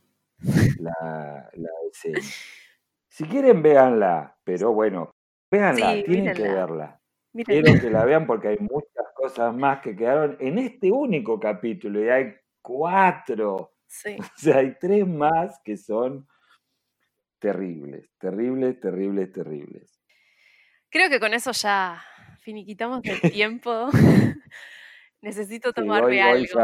La, 0.79 1.49
la 1.53 1.71
escena. 1.91 2.21
Si 3.09 3.25
quieren, 3.25 3.63
véanla, 3.63 4.37
pero 4.45 4.73
bueno, 4.73 5.11
véanla, 5.51 5.95
Sí, 5.95 6.05
tienen 6.05 6.35
que 6.35 6.43
verla. 6.43 7.01
Mírenla. 7.33 7.63
Quiero 7.63 7.81
que 7.81 7.91
la 7.91 8.05
vean 8.05 8.27
porque 8.27 8.49
hay 8.49 8.59
muchas 8.59 9.07
cosas 9.15 9.55
más 9.55 9.81
que 9.81 9.95
quedaron 9.97 10.37
en 10.41 10.59
este 10.59 10.91
único 10.91 11.39
capítulo 11.41 12.05
y 12.05 12.09
hay 12.09 12.35
cuatro. 12.63 13.73
Sí. 13.87 14.17
O 14.21 14.39
sea, 14.39 14.59
hay 14.59 14.77
tres 14.79 15.07
más 15.07 15.61
que 15.65 15.77
son 15.77 16.27
terribles, 17.39 18.11
terribles, 18.19 18.81
terribles, 18.81 19.33
terribles. 19.33 20.01
Creo 20.91 21.09
que 21.11 21.21
con 21.21 21.35
eso 21.35 21.53
ya 21.53 22.03
finiquitamos 22.41 23.03
el 23.05 23.21
tiempo. 23.33 23.89
Necesito 25.23 25.71
Sí, 25.71 25.75
tomarme 25.75 26.23
hoy 26.25 26.49
algo. 26.55 26.61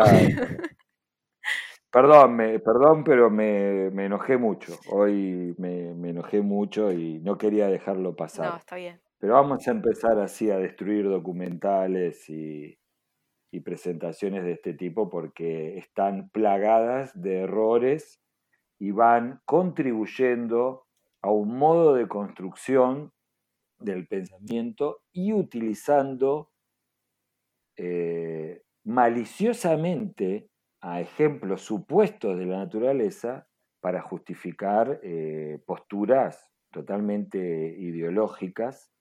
Perdón, 1.92 2.36
me, 2.36 2.58
perdón, 2.58 3.04
pero 3.04 3.28
me, 3.30 3.90
me 3.90 4.06
enojé 4.06 4.38
mucho. 4.38 4.72
Hoy 4.90 5.54
me, 5.58 5.92
me 5.94 6.10
enojé 6.10 6.40
mucho 6.40 6.90
y 6.90 7.18
no 7.20 7.36
quería 7.36 7.68
dejarlo 7.68 8.10
No, 8.10 8.16
pasar. 8.16 8.58
está 8.58 8.76
bien. 8.76 9.00
Pero 9.18 9.34
vamos 9.34 9.68
a 9.68 9.70
empezar 9.70 10.18
así 10.18 10.50
a 10.50 10.58
destruir 10.58 11.08
documentales 11.08 12.28
y, 12.30 12.78
y 13.52 13.60
presentaciones 13.60 14.42
de 14.44 14.52
este 14.52 14.72
tipo 14.72 15.10
porque 15.10 15.76
están 15.76 16.30
plagadas 16.30 17.12
de 17.20 17.40
errores 17.42 18.20
y 18.78 18.90
van 18.90 19.40
contribuyendo 19.44 20.86
a 21.20 21.30
un 21.30 21.56
modo 21.58 21.94
de 21.94 22.08
construcción 22.08 23.12
del 23.78 24.06
pensamiento 24.08 25.02
y 25.12 25.32
utilizando 25.34 26.50
eh, 27.76 28.62
maliciosamente 28.84 30.48
a 30.82 31.00
ejemplos 31.00 31.62
supuestos 31.62 32.38
de 32.38 32.46
la 32.46 32.58
naturaleza 32.58 33.46
para 33.80 34.02
justificar 34.02 35.00
eh, 35.02 35.60
posturas 35.64 36.50
totalmente 36.72 37.38
ideológicas, 37.78 38.92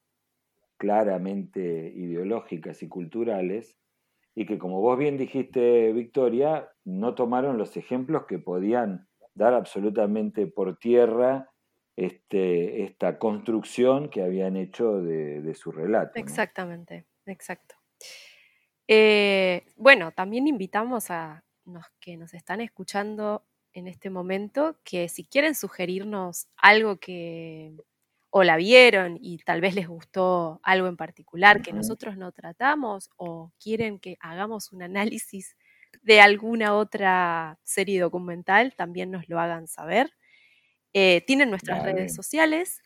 claramente 0.77 1.91
ideológicas 1.95 2.81
y 2.83 2.87
culturales, 2.87 3.77
y 4.35 4.45
que 4.45 4.57
como 4.57 4.79
vos 4.79 4.97
bien 4.97 5.17
dijiste, 5.17 5.91
Victoria, 5.91 6.69
no 6.85 7.15
tomaron 7.15 7.57
los 7.57 7.75
ejemplos 7.75 8.25
que 8.27 8.39
podían 8.39 9.07
dar 9.33 9.53
absolutamente 9.53 10.47
por 10.47 10.77
tierra 10.77 11.49
este, 11.95 12.83
esta 12.83 13.17
construcción 13.17 14.09
que 14.09 14.23
habían 14.23 14.55
hecho 14.55 15.01
de, 15.01 15.53
su 15.55 15.71
relato. 15.71 16.13
Exactamente, 16.15 17.05
exacto. 17.25 17.75
Eh, 18.87 19.65
bueno, 19.75 20.11
también 20.11 20.47
invitamos 20.47 21.11
a 21.11 21.43
los 21.65 21.85
que 21.99 22.17
nos 22.17 22.33
están 22.33 22.61
escuchando 22.61 23.45
en 23.73 23.87
este 23.87 24.09
momento 24.09 24.79
que 24.83 25.07
si 25.07 25.25
quieren 25.25 25.55
sugerirnos 25.55 26.47
algo 26.57 26.99
que 26.99 27.75
o 28.29 28.43
la 28.43 28.55
vieron 28.55 29.17
y 29.21 29.39
tal 29.39 29.59
vez 29.59 29.75
les 29.75 29.87
gustó 29.87 30.61
algo 30.63 30.87
en 30.87 30.97
particular 30.97 31.61
que 31.61 31.73
nosotros 31.73 32.17
no 32.17 32.31
tratamos 32.31 33.09
o 33.17 33.51
quieren 33.61 33.99
que 33.99 34.17
hagamos 34.21 34.71
un 34.71 34.83
análisis 34.83 35.57
de 36.01 36.21
alguna 36.21 36.75
otra 36.75 37.59
serie 37.63 37.99
documental, 37.99 38.73
también 38.75 39.11
nos 39.11 39.27
lo 39.27 39.39
hagan 39.39 39.67
saber. 39.67 40.13
Eh, 40.93 41.21
tienen 41.27 41.49
nuestras 41.49 41.79
Dale. 41.79 41.93
redes 41.93 42.15
sociales. 42.15 42.81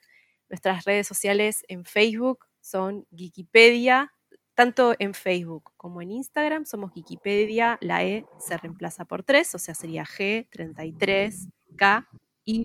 Nuestras 0.50 0.84
redes 0.86 1.08
sociales 1.08 1.64
en 1.68 1.86
Facebook 1.86 2.46
son 2.62 3.08
Wikipedia, 3.12 4.14
tanto 4.56 4.96
en 5.00 5.14
Facebook 5.14 5.74
como 5.78 6.02
en 6.02 6.12
Instagram 6.12 6.66
somos 6.66 6.92
Wikipedia, 6.96 7.78
la 7.82 8.04
E 8.04 8.26
se 8.40 8.58
reemplaza 8.58 9.06
por 9.06 9.24
3, 9.24 9.56
o 9.56 9.60
sea, 9.60 9.76
sería 9.76 10.06
G33, 10.06 11.52
K, 11.78 12.08
Y, 12.46 12.64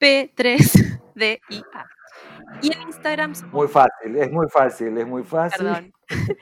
P3, 0.00 1.00
D, 1.14 1.40
I, 1.50 1.62
A. 1.72 1.86
Y 2.62 2.72
en 2.72 2.82
Instagram 2.82 3.34
somos 3.34 3.54
Muy 3.54 3.68
fácil, 3.68 4.16
es 4.16 4.30
muy 4.30 4.48
fácil, 4.48 4.98
es 4.98 5.06
muy 5.06 5.24
fácil. 5.24 5.66
Perdón. 5.66 5.92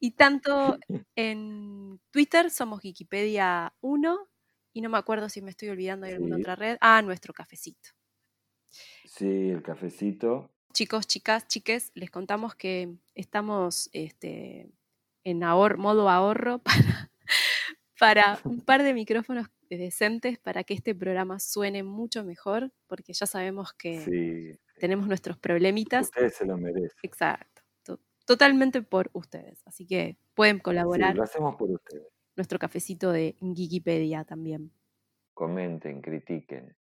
y 0.00 0.10
tanto 0.12 0.78
en 1.16 2.00
Twitter 2.10 2.50
somos 2.50 2.84
Wikipedia 2.84 3.74
1 3.80 4.28
y 4.74 4.80
no 4.80 4.88
me 4.90 4.98
acuerdo 4.98 5.28
si 5.28 5.42
me 5.42 5.50
estoy 5.50 5.68
olvidando 5.70 6.06
de 6.06 6.14
alguna 6.14 6.36
Sí. 6.36 6.42
otra 6.42 6.56
red. 6.56 6.78
Ah, 6.80 7.02
nuestro 7.02 7.34
cafecito. 7.34 7.90
Sí, 9.04 9.50
el 9.50 9.62
cafecito. 9.62 10.51
Chicos, 10.72 11.06
chicas, 11.06 11.46
chiques, 11.48 11.90
les 11.94 12.10
contamos 12.10 12.54
que 12.54 12.94
estamos 13.14 13.90
este, 13.92 14.70
en 15.24 15.40
ahor- 15.42 15.76
modo 15.76 16.08
ahorro 16.08 16.60
para, 16.64 17.10
para 17.98 18.38
un 18.44 18.60
par 18.60 18.82
de 18.82 18.94
micrófonos 18.94 19.48
decentes 19.68 20.38
para 20.38 20.64
que 20.64 20.74
este 20.74 20.94
programa 20.94 21.38
suene 21.38 21.82
mucho 21.82 22.24
mejor, 22.24 22.72
porque 22.86 23.12
ya 23.12 23.26
sabemos 23.26 23.72
que 23.74 24.00
Sí, 24.00 24.58
tenemos 24.78 25.06
nuestros 25.06 25.38
problemitas. 25.38 26.06
ustedes 26.06 26.34
se 26.36 26.46
lo 26.46 26.56
merecen. 26.56 26.98
Exacto. 27.02 27.62
to- 27.82 28.00
Totalmente 28.26 28.82
por 28.82 29.10
ustedes. 29.12 29.62
Así 29.66 29.86
que 29.86 30.16
pueden 30.34 30.56
Sí, 30.56 30.62
colaborar. 30.62 31.14
lo 31.16 31.22
hacemos 31.22 31.54
por 31.56 31.70
ustedes. 31.70 32.06
nuestro 32.36 32.58
cafecito 32.58 33.12
de 33.12 33.36
Wikipedia 33.40 34.24
también. 34.24 34.72
Comenten, 35.34 36.00
critiquen. 36.00 36.74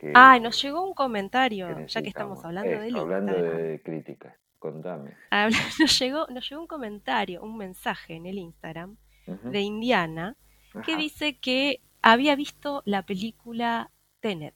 Que- 0.00 0.12
Ah, 0.14 0.38
nos 0.40 0.60
llegó 0.62 0.82
un 0.82 0.94
comentario, 0.94 1.86
ya 1.86 2.02
que 2.02 2.08
estamos 2.08 2.44
hablando 2.44 2.70
Eso, 2.72 2.80
del 2.80 2.96
hablando 2.96 3.32
de 3.34 3.80
críticas, 3.82 4.34
contame. 4.58 5.14
Habla- 5.30 5.50
Nos 5.80 5.98
llegó, 5.98 6.26
nos 6.28 6.48
llegó 6.48 6.62
un 6.62 6.66
comentario, 6.66 7.42
un 7.42 7.56
mensaje 7.56 8.14
en 8.14 8.26
el 8.26 8.38
Instagram 8.38 8.96
de 9.26 9.60
Indiana 9.60 10.36
que 10.84 10.92
Ajá. 10.92 11.00
dice 11.00 11.38
que 11.38 11.80
había 12.02 12.34
visto 12.34 12.82
la 12.86 13.02
película 13.02 13.90
Tenet 14.20 14.54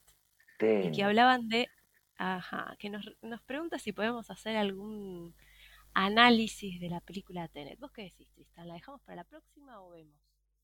y 0.54 0.56
que 0.58 0.66
Tenet. 0.90 1.02
hablaban 1.04 1.48
de, 1.48 1.68
ajá, 2.16 2.74
que 2.78 2.88
nos, 2.90 3.04
nos 3.22 3.42
pregunta 3.42 3.78
si 3.78 3.92
podemos 3.92 4.30
hacer 4.30 4.56
algún 4.56 5.34
análisis 5.92 6.80
de 6.80 6.88
la 6.88 7.00
película 7.00 7.46
Tenet. 7.48 7.78
¿Vos 7.78 7.92
qué 7.92 8.02
decís, 8.02 8.28
Tristan? 8.34 8.66
¿La 8.68 8.74
dejamos 8.74 9.00
para 9.02 9.16
la 9.16 9.24
próxima 9.24 9.80
o 9.82 9.90
vemos? 9.90 10.14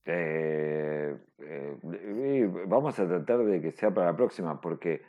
Eh, 0.05 1.17
eh, 1.39 2.51
vamos 2.67 2.99
a 2.99 3.07
tratar 3.07 3.45
de 3.45 3.61
que 3.61 3.73
sea 3.73 3.93
para 3.93 4.13
la 4.13 4.17
próxima, 4.17 4.61
porque 4.61 5.03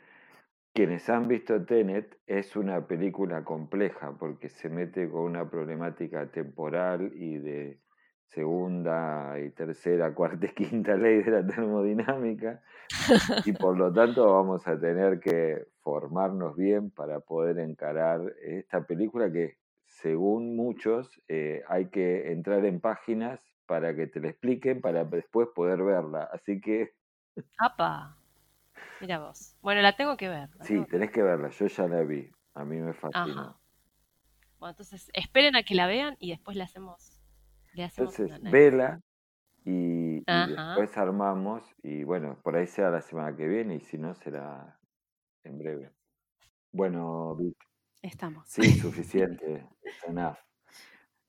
quienes 0.74 1.08
han 1.10 1.28
visto 1.28 1.64
Tenet 1.64 2.18
es 2.26 2.56
una 2.56 2.86
película 2.86 3.44
compleja, 3.44 4.16
porque 4.18 4.48
se 4.48 4.68
mete 4.68 5.08
con 5.10 5.22
una 5.22 5.48
problemática 5.48 6.30
temporal 6.30 7.12
y 7.14 7.38
de 7.38 7.80
segunda 8.28 9.38
y 9.38 9.50
tercera, 9.50 10.14
cuarta 10.14 10.46
y 10.46 10.54
quinta 10.54 10.96
ley 10.96 11.22
de 11.22 11.30
la 11.30 11.46
termodinámica, 11.46 12.62
y 13.44 13.52
por 13.52 13.76
lo 13.76 13.92
tanto 13.92 14.32
vamos 14.32 14.66
a 14.66 14.78
tener 14.78 15.20
que 15.20 15.66
formarnos 15.80 16.56
bien 16.56 16.90
para 16.90 17.20
poder 17.20 17.58
encarar 17.58 18.20
esta 18.42 18.86
película 18.86 19.30
que, 19.30 19.56
según 19.84 20.56
muchos, 20.56 21.20
eh, 21.28 21.62
hay 21.68 21.90
que 21.90 22.32
entrar 22.32 22.64
en 22.64 22.80
páginas 22.80 23.51
para 23.66 23.94
que 23.94 24.06
te 24.06 24.20
la 24.20 24.28
expliquen 24.28 24.80
para 24.80 25.04
después 25.04 25.48
poder 25.54 25.82
verla. 25.82 26.28
Así 26.32 26.60
que 26.60 26.94
¡Apa! 27.58 28.16
Mira 29.00 29.18
vos. 29.18 29.56
Bueno, 29.62 29.82
la 29.82 29.96
tengo 29.96 30.16
que 30.16 30.28
ver. 30.28 30.48
la 30.56 30.64
sí, 30.64 30.74
tengo 30.74 30.86
tenés 30.86 31.10
que 31.10 31.22
verla. 31.22 31.48
Yo 31.48 31.66
ya 31.66 31.88
la 31.88 32.02
vi. 32.02 32.30
A 32.54 32.64
mí 32.64 32.76
me 32.76 32.86
ver. 32.86 32.94
fascinó. 32.94 33.40
Ajá. 33.40 33.58
Bueno, 34.58 34.70
entonces 34.70 35.10
esperen 35.12 35.56
a 35.56 35.64
que 35.64 35.74
la 35.74 35.86
vean 35.86 36.16
y 36.20 36.30
después 36.30 36.56
le 36.56 36.62
hacemos. 36.62 37.20
Le 37.72 37.84
hacemos 37.84 38.16
Entonces, 38.18 38.52
vela 38.52 39.00
y, 39.64 40.20
después 40.20 40.96
armamos 40.96 41.64
y 41.82 42.04
bueno, 42.04 42.38
por 42.42 42.54
ahí 42.54 42.66
sea 42.66 42.90
la 42.90 43.00
semana 43.00 43.36
que 43.36 43.48
viene 43.48 43.76
y 43.76 43.80
si 43.80 43.98
no 43.98 44.14
será 44.14 44.78
en 45.42 45.58
breve. 45.58 45.90
Bueno, 46.70 47.34
Vic, 47.34 47.56
Estamos. 48.02 48.48
sí, 48.48 48.62
suficiente. 48.78 49.66
enough. 50.06 50.36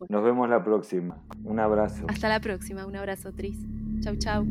Nos 0.10 0.24
vemos 0.24 0.50
la 0.50 0.63
próxima. 0.63 1.18
Un 1.44 1.60
abrazo. 1.60 2.06
Hasta 2.08 2.30
la 2.30 2.39
próxima. 2.39 2.86
Un 2.86 2.96
abrazo, 2.96 3.32
Tris. 3.32 3.58
Chau, 4.02 4.16
chau. 4.18 4.46